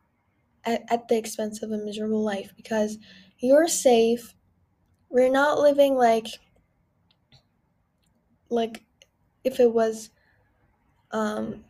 at, 0.65 0.83
at 0.89 1.07
the 1.07 1.17
expense 1.17 1.61
of 1.61 1.71
a 1.71 1.77
miserable 1.77 2.23
life 2.23 2.53
because 2.55 2.97
you're 3.39 3.67
safe. 3.67 4.33
We're 5.09 5.31
not 5.31 5.59
living 5.59 5.95
like 5.95 6.27
like 8.49 8.83
if 9.43 9.59
it 9.59 9.73
was 9.73 10.09
um 11.11 11.63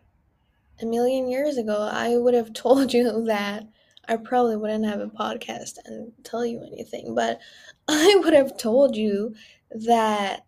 a 0.81 0.85
million 0.85 1.29
years 1.29 1.57
ago, 1.57 1.89
I 1.91 2.17
would 2.17 2.33
have 2.33 2.53
told 2.53 2.93
you 2.93 3.25
that 3.25 3.67
I 4.07 4.17
probably 4.17 4.57
wouldn't 4.57 4.85
have 4.85 4.99
a 4.99 5.07
podcast 5.07 5.77
and 5.85 6.11
tell 6.23 6.45
you 6.45 6.61
anything, 6.61 7.15
but 7.15 7.39
I 7.87 8.19
would 8.23 8.33
have 8.33 8.57
told 8.57 8.95
you 8.95 9.35
that 9.71 10.45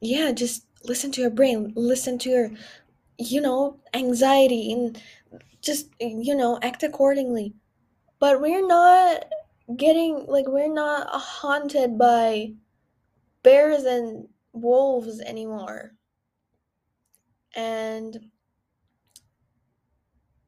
yeah, 0.00 0.32
just 0.32 0.64
listen 0.84 1.12
to 1.12 1.20
your 1.20 1.30
brain, 1.30 1.72
listen 1.76 2.18
to 2.18 2.30
your 2.30 2.50
you 3.18 3.40
know, 3.40 3.80
anxiety 3.94 4.72
and 4.72 5.02
just 5.60 5.88
you 6.00 6.34
know, 6.34 6.58
act 6.62 6.82
accordingly. 6.82 7.54
But 8.20 8.40
we're 8.40 8.66
not 8.66 9.24
getting 9.76 10.24
like 10.26 10.46
we're 10.48 10.72
not 10.72 11.08
haunted 11.10 11.98
by 11.98 12.52
bears 13.42 13.84
and 13.84 14.28
wolves 14.52 15.20
anymore. 15.20 15.92
And 17.54 18.30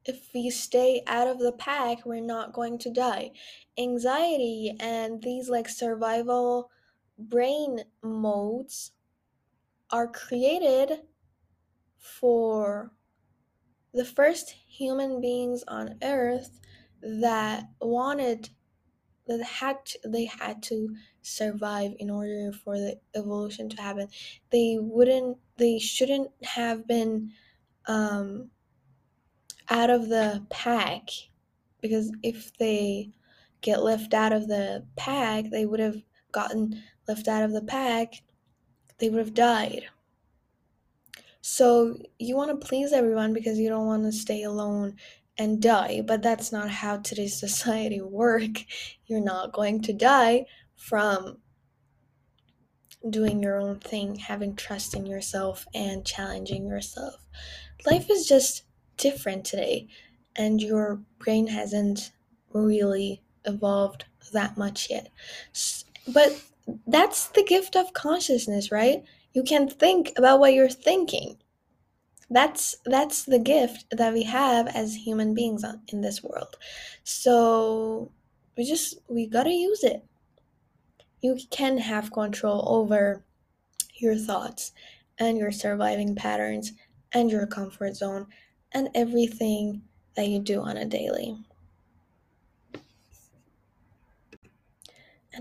if 0.05 0.29
we 0.33 0.49
stay 0.49 1.03
out 1.05 1.27
of 1.27 1.39
the 1.39 1.51
pack 1.51 2.05
we're 2.05 2.21
not 2.21 2.53
going 2.53 2.79
to 2.79 2.89
die. 2.89 3.31
Anxiety 3.77 4.75
and 4.79 5.21
these 5.21 5.49
like 5.49 5.69
survival 5.69 6.71
brain 7.19 7.81
modes 8.01 8.91
are 9.91 10.07
created 10.07 11.01
for 11.97 12.91
the 13.93 14.05
first 14.05 14.49
human 14.49 15.21
beings 15.21 15.63
on 15.67 15.97
earth 16.03 16.59
that 17.01 17.65
wanted 17.81 18.49
that 19.27 19.43
had 19.43 19.85
to, 19.85 19.99
they 20.07 20.25
had 20.25 20.61
to 20.63 20.95
survive 21.21 21.93
in 21.99 22.09
order 22.09 22.51
for 22.51 22.77
the 22.77 22.99
evolution 23.15 23.69
to 23.69 23.81
happen. 23.81 24.07
They 24.51 24.77
wouldn't 24.79 25.37
they 25.57 25.79
shouldn't 25.79 26.31
have 26.43 26.87
been 26.87 27.31
um 27.87 28.49
out 29.69 29.89
of 29.89 30.09
the 30.09 30.45
pack 30.49 31.09
because 31.81 32.11
if 32.23 32.55
they 32.57 33.11
get 33.61 33.83
left 33.83 34.13
out 34.13 34.33
of 34.33 34.47
the 34.47 34.85
pack 34.95 35.45
they 35.49 35.65
would 35.65 35.79
have 35.79 36.01
gotten 36.31 36.81
left 37.07 37.27
out 37.27 37.43
of 37.43 37.53
the 37.53 37.61
pack 37.61 38.21
they 39.01 39.09
would 39.09 39.19
have 39.19 39.33
died 39.33 39.83
so 41.41 41.97
you 42.19 42.35
want 42.35 42.51
to 42.51 42.67
please 42.67 42.93
everyone 42.93 43.33
because 43.33 43.57
you 43.57 43.67
don't 43.67 43.87
want 43.87 44.03
to 44.03 44.11
stay 44.11 44.43
alone 44.43 44.95
and 45.37 45.61
die, 45.61 46.01
but 46.05 46.21
that's 46.21 46.51
not 46.51 46.69
how 46.69 46.97
today's 46.97 47.39
society 47.39 48.01
work. 48.01 48.63
You're 49.07 49.23
not 49.23 49.53
going 49.53 49.81
to 49.83 49.93
die 49.93 50.45
from 50.75 51.39
doing 53.09 53.41
your 53.41 53.59
own 53.59 53.79
thing, 53.79 54.15
having 54.15 54.55
trust 54.55 54.95
in 54.95 55.07
yourself 55.07 55.65
and 55.73 56.05
challenging 56.05 56.67
yourself. 56.67 57.15
Life 57.87 58.11
is 58.11 58.27
just 58.27 58.63
different 58.97 59.43
today 59.43 59.87
and 60.35 60.61
your 60.61 61.01
brain 61.17 61.47
hasn't 61.47 62.11
really 62.53 63.23
evolved 63.45 64.05
that 64.33 64.55
much 64.55 64.91
yet. 64.91 65.09
But 66.07 66.39
that's 66.87 67.27
the 67.27 67.43
gift 67.43 67.75
of 67.75 67.93
consciousness, 67.93 68.71
right? 68.71 69.03
You 69.33 69.43
can 69.43 69.69
think 69.69 70.11
about 70.17 70.39
what 70.39 70.53
you're 70.53 70.69
thinking. 70.69 71.37
That's 72.29 72.75
that's 72.85 73.23
the 73.23 73.39
gift 73.39 73.85
that 73.91 74.13
we 74.13 74.23
have 74.23 74.67
as 74.67 74.95
human 74.95 75.33
beings 75.33 75.65
in 75.89 76.01
this 76.01 76.23
world. 76.23 76.57
So 77.03 78.11
we 78.57 78.65
just 78.65 78.99
we 79.09 79.27
got 79.27 79.43
to 79.43 79.51
use 79.51 79.83
it. 79.83 80.03
You 81.21 81.37
can 81.51 81.77
have 81.77 82.13
control 82.13 82.63
over 82.67 83.25
your 83.95 84.15
thoughts 84.15 84.71
and 85.19 85.37
your 85.37 85.51
surviving 85.51 86.15
patterns 86.15 86.73
and 87.13 87.29
your 87.29 87.45
comfort 87.45 87.95
zone 87.95 88.27
and 88.71 88.89
everything 88.95 89.81
that 90.15 90.27
you 90.27 90.39
do 90.39 90.61
on 90.61 90.77
a 90.77 90.85
daily. 90.85 91.37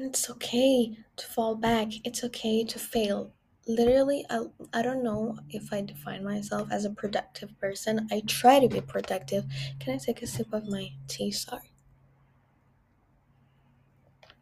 And 0.00 0.08
it's 0.08 0.30
okay 0.30 0.96
to 1.16 1.26
fall 1.26 1.54
back, 1.56 1.88
it's 2.06 2.24
okay 2.24 2.64
to 2.64 2.78
fail. 2.78 3.34
Literally, 3.68 4.24
I, 4.30 4.46
I 4.72 4.80
don't 4.80 5.04
know 5.04 5.36
if 5.50 5.74
I 5.74 5.82
define 5.82 6.24
myself 6.24 6.72
as 6.72 6.86
a 6.86 6.90
productive 6.90 7.50
person. 7.60 8.08
I 8.10 8.22
try 8.26 8.60
to 8.60 8.66
be 8.66 8.80
productive. 8.80 9.44
Can 9.78 9.92
I 9.92 9.98
take 9.98 10.22
a 10.22 10.26
sip 10.26 10.54
of 10.54 10.66
my 10.66 10.88
tea? 11.06 11.30
Sorry. 11.30 11.70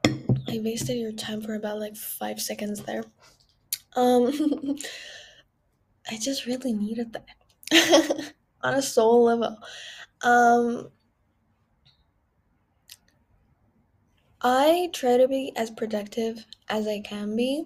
I 0.07 0.61
wasted 0.61 0.97
your 0.97 1.11
time 1.11 1.43
for 1.43 1.57
about 1.57 1.81
like 1.81 1.97
five 1.97 2.41
seconds 2.41 2.85
there. 2.85 3.03
Um, 3.97 4.31
I 6.09 6.19
just 6.19 6.47
really 6.47 6.73
needed 6.73 7.15
that 7.15 8.33
on 8.63 8.75
a 8.75 8.83
soul 8.83 9.25
level. 9.25 9.59
Um, 10.23 10.93
I 14.41 14.91
try 14.93 15.17
to 15.17 15.27
be 15.27 15.53
as 15.57 15.71
productive 15.71 16.47
as 16.69 16.87
I 16.87 17.01
can 17.01 17.35
be, 17.35 17.65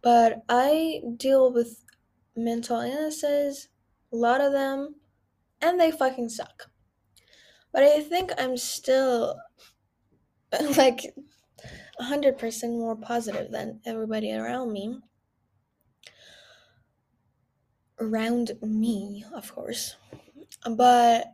but 0.00 0.44
I 0.48 1.00
deal 1.16 1.52
with 1.52 1.84
mental 2.36 2.80
illnesses, 2.80 3.68
a 4.12 4.16
lot 4.16 4.40
of 4.40 4.52
them, 4.52 4.94
and 5.60 5.80
they 5.80 5.90
fucking 5.90 6.28
suck. 6.28 6.70
But 7.72 7.82
I 7.82 8.00
think 8.02 8.30
I'm 8.38 8.56
still 8.56 9.36
like 10.76 11.14
100% 12.00 12.70
more 12.70 12.96
positive 12.96 13.50
than 13.50 13.80
everybody 13.84 14.32
around 14.32 14.72
me. 14.72 15.00
Around 17.98 18.52
me, 18.62 19.24
of 19.34 19.52
course. 19.52 19.96
But 20.70 21.32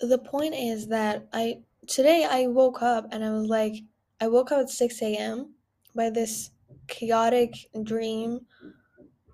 the 0.00 0.18
point 0.18 0.54
is 0.54 0.88
that 0.88 1.28
I 1.32 1.60
today 1.90 2.24
I 2.24 2.46
woke 2.46 2.82
up 2.82 3.08
and 3.10 3.24
I 3.24 3.30
was 3.32 3.48
like, 3.48 3.74
I 4.20 4.28
woke 4.28 4.52
up 4.52 4.60
at 4.60 4.70
6 4.70 5.02
a.m. 5.02 5.54
by 5.94 6.08
this 6.08 6.50
chaotic 6.86 7.52
dream 7.82 8.46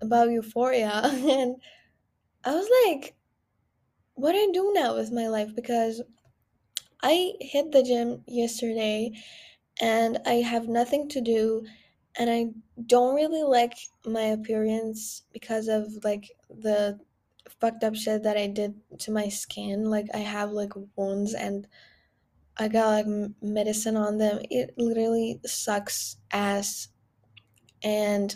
about 0.00 0.30
euphoria. 0.30 1.02
And 1.04 1.56
I 2.44 2.54
was 2.54 2.68
like, 2.84 3.14
what 4.14 4.32
do 4.32 4.38
I 4.38 4.48
do 4.52 4.72
now 4.74 4.94
with 4.96 5.12
my 5.12 5.28
life? 5.28 5.54
Because 5.54 6.00
I 7.02 7.34
hit 7.40 7.72
the 7.72 7.82
gym 7.82 8.22
yesterday 8.26 9.12
and 9.80 10.18
I 10.24 10.34
have 10.36 10.68
nothing 10.68 11.08
to 11.10 11.20
do 11.20 11.66
and 12.18 12.30
I 12.30 12.46
don't 12.86 13.14
really 13.14 13.42
like 13.42 13.74
my 14.06 14.22
appearance 14.22 15.22
because 15.34 15.68
of 15.68 16.02
like 16.02 16.30
the 16.48 16.98
fucked 17.60 17.84
up 17.84 17.94
shit 17.94 18.22
that 18.22 18.38
I 18.38 18.46
did 18.46 18.74
to 19.00 19.10
my 19.10 19.28
skin. 19.28 19.90
Like 19.90 20.06
I 20.14 20.18
have 20.18 20.52
like 20.52 20.72
wounds 20.96 21.34
and 21.34 21.66
I 22.58 22.68
got 22.68 23.06
like 23.06 23.30
medicine 23.42 23.96
on 23.96 24.18
them. 24.18 24.40
It 24.50 24.74
literally 24.78 25.40
sucks 25.44 26.16
ass. 26.32 26.88
And 27.82 28.34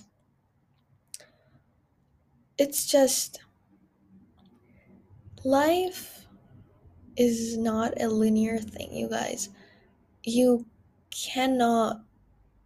it's 2.59 2.87
just 2.87 3.41
life 5.45 6.27
is 7.17 7.57
not 7.57 8.01
a 8.01 8.09
linear 8.09 8.59
thing, 8.59 8.93
you 8.93 9.09
guys. 9.09 9.51
You 10.25 10.67
cannot 11.11 12.03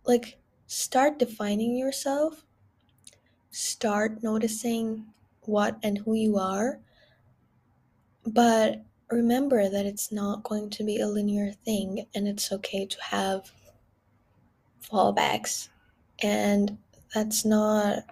like 0.04 0.38
start 0.66 1.18
defining 1.18 1.76
yourself, 1.76 2.44
start 3.50 4.22
noticing 4.22 5.06
what 5.42 5.78
and 5.82 5.98
who 5.98 6.14
you 6.14 6.38
are, 6.38 6.80
but 8.26 8.82
remember 9.10 9.68
that 9.68 9.86
it's 9.86 10.10
not 10.12 10.42
going 10.42 10.70
to 10.70 10.84
be 10.84 10.98
a 10.98 11.08
linear 11.08 11.52
thing 11.52 12.06
and 12.14 12.28
it's 12.28 12.52
okay 12.52 12.86
to 12.86 13.02
have 13.02 13.52
fallbacks. 14.82 15.68
And 16.22 16.78
that's 17.14 17.44
not 17.44 18.04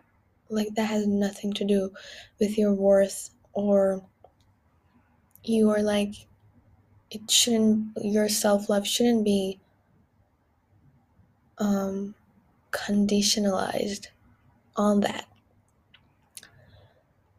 like 0.48 0.74
that 0.74 0.86
has 0.86 1.06
nothing 1.06 1.52
to 1.54 1.64
do 1.64 1.92
with 2.38 2.58
your 2.58 2.74
worth 2.74 3.30
or 3.54 4.02
you 5.44 5.70
are 5.70 5.82
like 5.82 6.14
it 7.10 7.30
shouldn't 7.30 7.96
your 8.02 8.28
self-love 8.28 8.86
shouldn't 8.86 9.24
be 9.24 9.60
um 11.58 12.14
conditionalized 12.72 14.08
on 14.76 15.00
that 15.00 15.26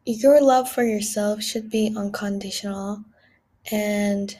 your 0.05 0.41
love 0.41 0.69
for 0.69 0.83
yourself 0.83 1.41
should 1.41 1.69
be 1.69 1.93
unconditional 1.95 3.03
and 3.71 4.37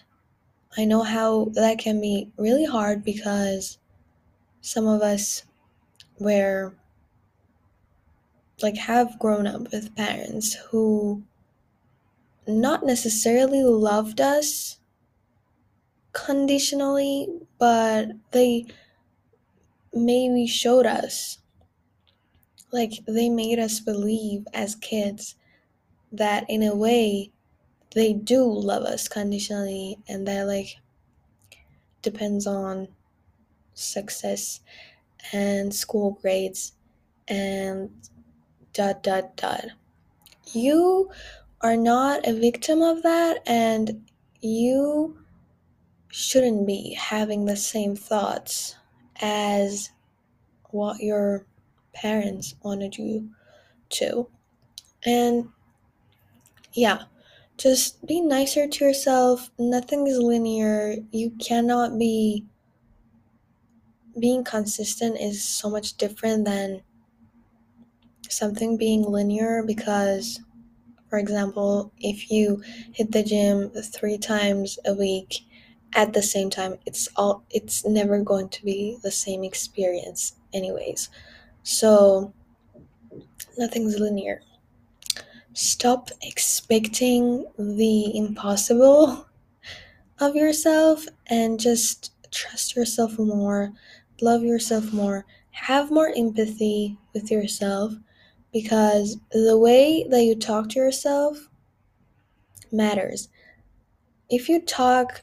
I 0.78 0.86
know 0.86 1.04
how 1.04 1.46
that 1.54 1.78
can 1.78 2.02
be 2.02 2.32
really 2.38 2.66
hard 2.66 3.04
because 3.04 3.78
some 4.62 4.88
of 4.88 5.02
us 5.02 5.44
were 6.20 6.74
like 8.62 8.78
have 8.78 9.20
grown 9.20 9.46
up 9.46 9.72
with 9.72 9.96
parents 9.96 10.54
who 10.54 11.22
not 12.48 12.86
necessarily 12.86 13.64
loved 13.64 14.20
us 14.20 14.80
conditionally, 16.14 17.28
but 17.58 18.10
they 18.32 18.66
maybe 19.94 20.48
showed 20.48 20.86
us 20.86 21.40
like 22.72 22.92
they 23.08 23.30
made 23.30 23.60
us 23.60 23.80
believe 23.80 24.48
as 24.54 24.76
kids 24.76 25.36
that 26.12 26.46
in 26.50 26.64
a 26.64 26.76
way 26.76 27.32
they 27.94 28.14
do 28.14 28.44
love 28.44 28.84
us 28.84 29.08
conditionally 29.08 29.98
and 30.08 30.28
that 30.28 30.46
like 30.46 30.78
depends 32.02 32.48
on 32.48 32.88
success 33.74 34.62
and 35.32 35.74
school 35.74 36.18
grades 36.22 36.74
and 37.28 37.90
dot 38.74 39.02
dot 39.04 39.36
dot 39.38 39.66
you 40.54 41.10
are 41.62 41.78
not 41.78 42.28
a 42.28 42.34
victim 42.34 42.82
of 42.82 43.02
that 43.04 43.42
and 43.48 44.04
you 44.42 45.18
shouldn't 46.10 46.68
be 46.68 46.94
having 46.94 47.46
the 47.46 47.56
same 47.56 47.96
thoughts 47.96 48.76
as 49.22 49.90
what 50.70 51.00
your 51.00 51.46
parents 51.94 52.56
wanted 52.62 52.98
you 52.98 53.30
to. 53.90 54.28
And 55.06 55.50
yeah 56.74 57.04
just 57.64 58.06
be 58.06 58.20
nicer 58.20 58.68
to 58.68 58.86
yourself. 58.86 59.50
Nothing 59.58 60.06
is 60.08 60.18
linear. 60.20 60.98
You 61.12 61.32
cannot 61.40 61.98
be 61.98 62.46
being 64.20 64.44
consistent 64.44 65.20
is 65.20 65.44
so 65.44 65.70
much 65.70 65.98
different 65.98 66.46
than 66.46 66.82
something 68.30 68.78
being 68.78 69.04
linear 69.04 69.64
because 69.66 70.40
for 71.10 71.20
example, 71.20 71.94
if 72.00 72.32
you 72.32 72.64
hit 72.94 73.12
the 73.12 73.24
gym 73.24 73.72
3 73.72 74.18
times 74.18 74.80
a 74.86 74.94
week 74.94 75.42
at 75.94 76.14
the 76.14 76.24
same 76.24 76.50
time, 76.50 76.78
it's 76.86 77.10
all 77.16 77.46
it's 77.52 77.86
never 77.86 78.20
going 78.22 78.50
to 78.50 78.66
be 78.66 78.98
the 79.04 79.12
same 79.12 79.44
experience 79.44 80.36
anyways. 80.54 81.10
So 81.64 82.34
nothing's 83.58 84.00
linear. 84.00 84.42
Stop 85.54 86.10
expecting 86.22 87.46
the 87.58 88.18
impossible 88.18 89.28
of 90.20 90.36
yourself 90.36 91.06
and 91.28 91.60
just 91.60 92.12
trust 92.32 92.76
yourself 92.76 93.20
more, 93.20 93.72
love 94.22 94.44
yourself 94.44 94.92
more, 94.92 95.26
have 95.52 95.92
more 95.92 96.12
empathy 96.16 96.98
with 97.14 97.30
yourself 97.30 97.94
because 98.52 99.18
the 99.32 99.58
way 99.58 100.08
that 100.10 100.24
you 100.24 100.36
talk 100.36 100.70
to 100.70 100.80
yourself 100.80 101.50
matters. 102.72 103.30
if 104.30 104.50
you 104.50 104.62
talk, 104.62 105.22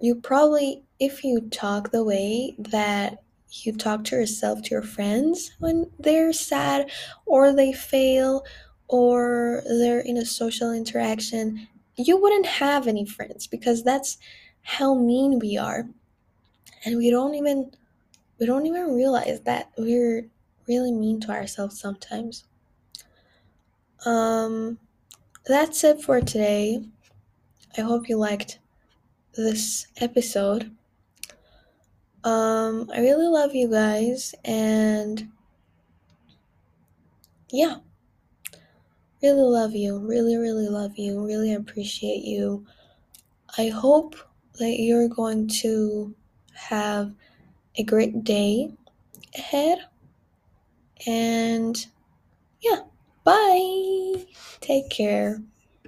you 0.00 0.14
probably, 0.16 0.82
if 0.98 1.22
you 1.22 1.40
talk 1.50 1.90
the 1.92 2.02
way 2.02 2.54
that 2.58 3.18
you 3.50 3.72
talk 3.72 4.04
to 4.04 4.16
yourself 4.16 4.62
to 4.62 4.70
your 4.70 4.82
friends 4.82 5.52
when 5.60 5.90
they're 5.98 6.32
sad 6.32 6.90
or 7.26 7.52
they 7.52 7.72
fail 7.72 8.44
or 8.88 9.62
they're 9.66 10.00
in 10.00 10.16
a 10.16 10.24
social 10.24 10.72
interaction, 10.72 11.68
you 11.96 12.20
wouldn't 12.20 12.46
have 12.46 12.86
any 12.86 13.04
friends 13.04 13.46
because 13.46 13.82
that's 13.82 14.18
how 14.62 14.94
mean 14.94 15.38
we 15.38 15.56
are. 15.56 15.88
And 16.84 16.96
we 16.96 17.10
don't 17.10 17.34
even 17.34 17.72
we 18.38 18.46
don't 18.46 18.66
even 18.66 18.94
realize 18.94 19.40
that 19.40 19.70
we're 19.76 20.28
really 20.66 20.92
mean 20.92 21.20
to 21.20 21.30
ourselves 21.30 21.80
sometimes. 21.80 22.44
Um 24.04 24.78
that's 25.46 25.82
it 25.84 26.02
for 26.02 26.20
today. 26.20 26.84
I 27.76 27.80
hope 27.80 28.08
you 28.08 28.16
liked 28.16 28.58
this 29.34 29.86
episode. 29.98 30.70
Um, 32.24 32.90
I 32.92 33.00
really 33.00 33.28
love 33.28 33.54
you 33.54 33.70
guys, 33.70 34.34
and 34.44 35.30
yeah, 37.50 37.76
really 39.22 39.42
love 39.42 39.74
you, 39.74 39.98
really, 39.98 40.36
really 40.36 40.68
love 40.68 40.96
you, 40.96 41.24
really 41.24 41.54
appreciate 41.54 42.24
you. 42.24 42.66
I 43.56 43.68
hope 43.68 44.16
that 44.58 44.78
you're 44.78 45.08
going 45.08 45.48
to 45.48 46.14
have 46.52 47.12
a 47.76 47.82
great 47.82 48.24
day 48.24 48.72
ahead, 49.36 49.78
and 51.06 51.86
yeah, 52.60 52.80
bye. 53.24 54.26
Take 54.60 54.90
care. 54.90 55.42